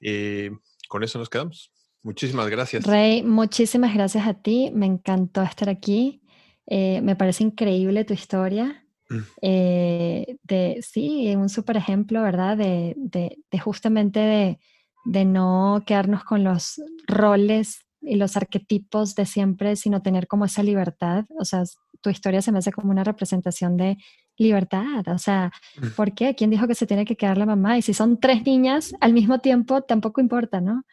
[0.00, 0.48] Y
[0.88, 1.70] con eso nos quedamos.
[2.02, 2.84] Muchísimas gracias.
[2.84, 4.70] Rey, muchísimas gracias a ti.
[4.74, 6.22] Me encantó estar aquí.
[6.66, 8.86] Eh, me parece increíble tu historia.
[9.08, 9.18] Mm.
[9.42, 12.56] Eh, de, sí, un súper ejemplo, ¿verdad?
[12.56, 14.58] De, de, de justamente de,
[15.04, 20.62] de no quedarnos con los roles y los arquetipos de siempre, sino tener como esa
[20.62, 21.24] libertad.
[21.38, 21.62] O sea,
[22.00, 23.96] tu historia se me hace como una representación de
[24.36, 25.06] libertad.
[25.08, 25.88] O sea, mm.
[25.96, 26.34] ¿por qué?
[26.34, 27.78] ¿Quién dijo que se tiene que quedar la mamá?
[27.78, 30.84] Y si son tres niñas al mismo tiempo, tampoco importa, ¿no?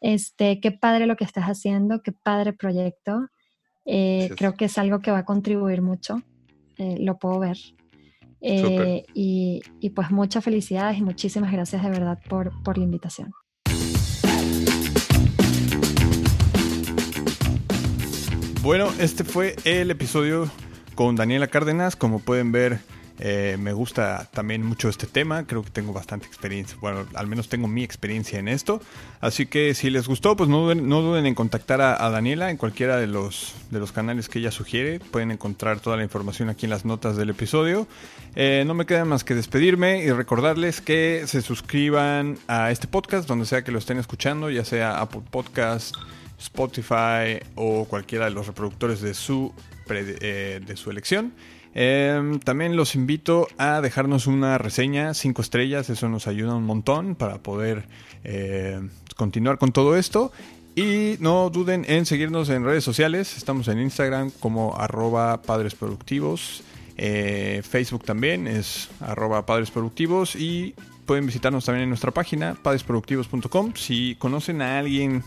[0.00, 3.28] Este, qué padre lo que estás haciendo, qué padre proyecto.
[3.86, 6.22] Eh, creo que es algo que va a contribuir mucho,
[6.78, 7.58] eh, lo puedo ver.
[8.40, 13.32] Eh, y, y, pues muchas felicidades y muchísimas gracias de verdad por, por la invitación.
[18.64, 20.50] Bueno, este fue el episodio
[20.94, 21.96] con Daniela Cárdenas.
[21.96, 22.80] Como pueden ver,
[23.18, 25.46] eh, me gusta también mucho este tema.
[25.46, 26.74] Creo que tengo bastante experiencia.
[26.80, 28.80] Bueno, al menos tengo mi experiencia en esto.
[29.20, 33.06] Así que si les gustó, pues no duden, en contactar a, Daniela en cualquiera de
[33.06, 34.98] los, de los canales que ella sugiere.
[34.98, 37.86] Pueden encontrar toda la información aquí en las notas del episodio.
[38.34, 43.28] Eh, no me queda más que despedirme y recordarles que se suscriban a este podcast
[43.28, 45.96] donde sea que lo estén escuchando, ya sea Apple Podcast.
[46.38, 49.52] Spotify o cualquiera de los reproductores de su,
[49.88, 51.32] eh, de su elección.
[51.74, 57.16] Em, también los invito a dejarnos una reseña, 5 estrellas, eso nos ayuda un montón
[57.16, 57.86] para poder
[58.22, 58.80] eh,
[59.16, 60.32] continuar con todo esto.
[60.76, 66.64] Y no duden en seguirnos en redes sociales, estamos en Instagram como arroba padres productivos,
[66.96, 70.74] eh, Facebook también es arroba padres productivos y
[71.06, 75.24] pueden visitarnos también en nuestra página padresproductivos.com si conocen a alguien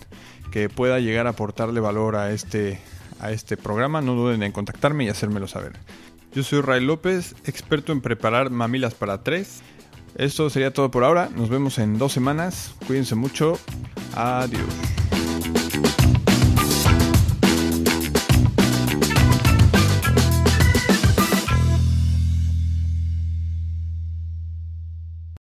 [0.51, 2.79] que pueda llegar a aportarle valor a este,
[3.19, 5.73] a este programa, no duden en contactarme y hacérmelo saber.
[6.33, 9.61] Yo soy Ray López, experto en preparar mamilas para tres.
[10.15, 11.29] Esto sería todo por ahora.
[11.35, 12.75] Nos vemos en dos semanas.
[12.87, 13.59] Cuídense mucho.
[14.15, 14.63] Adiós.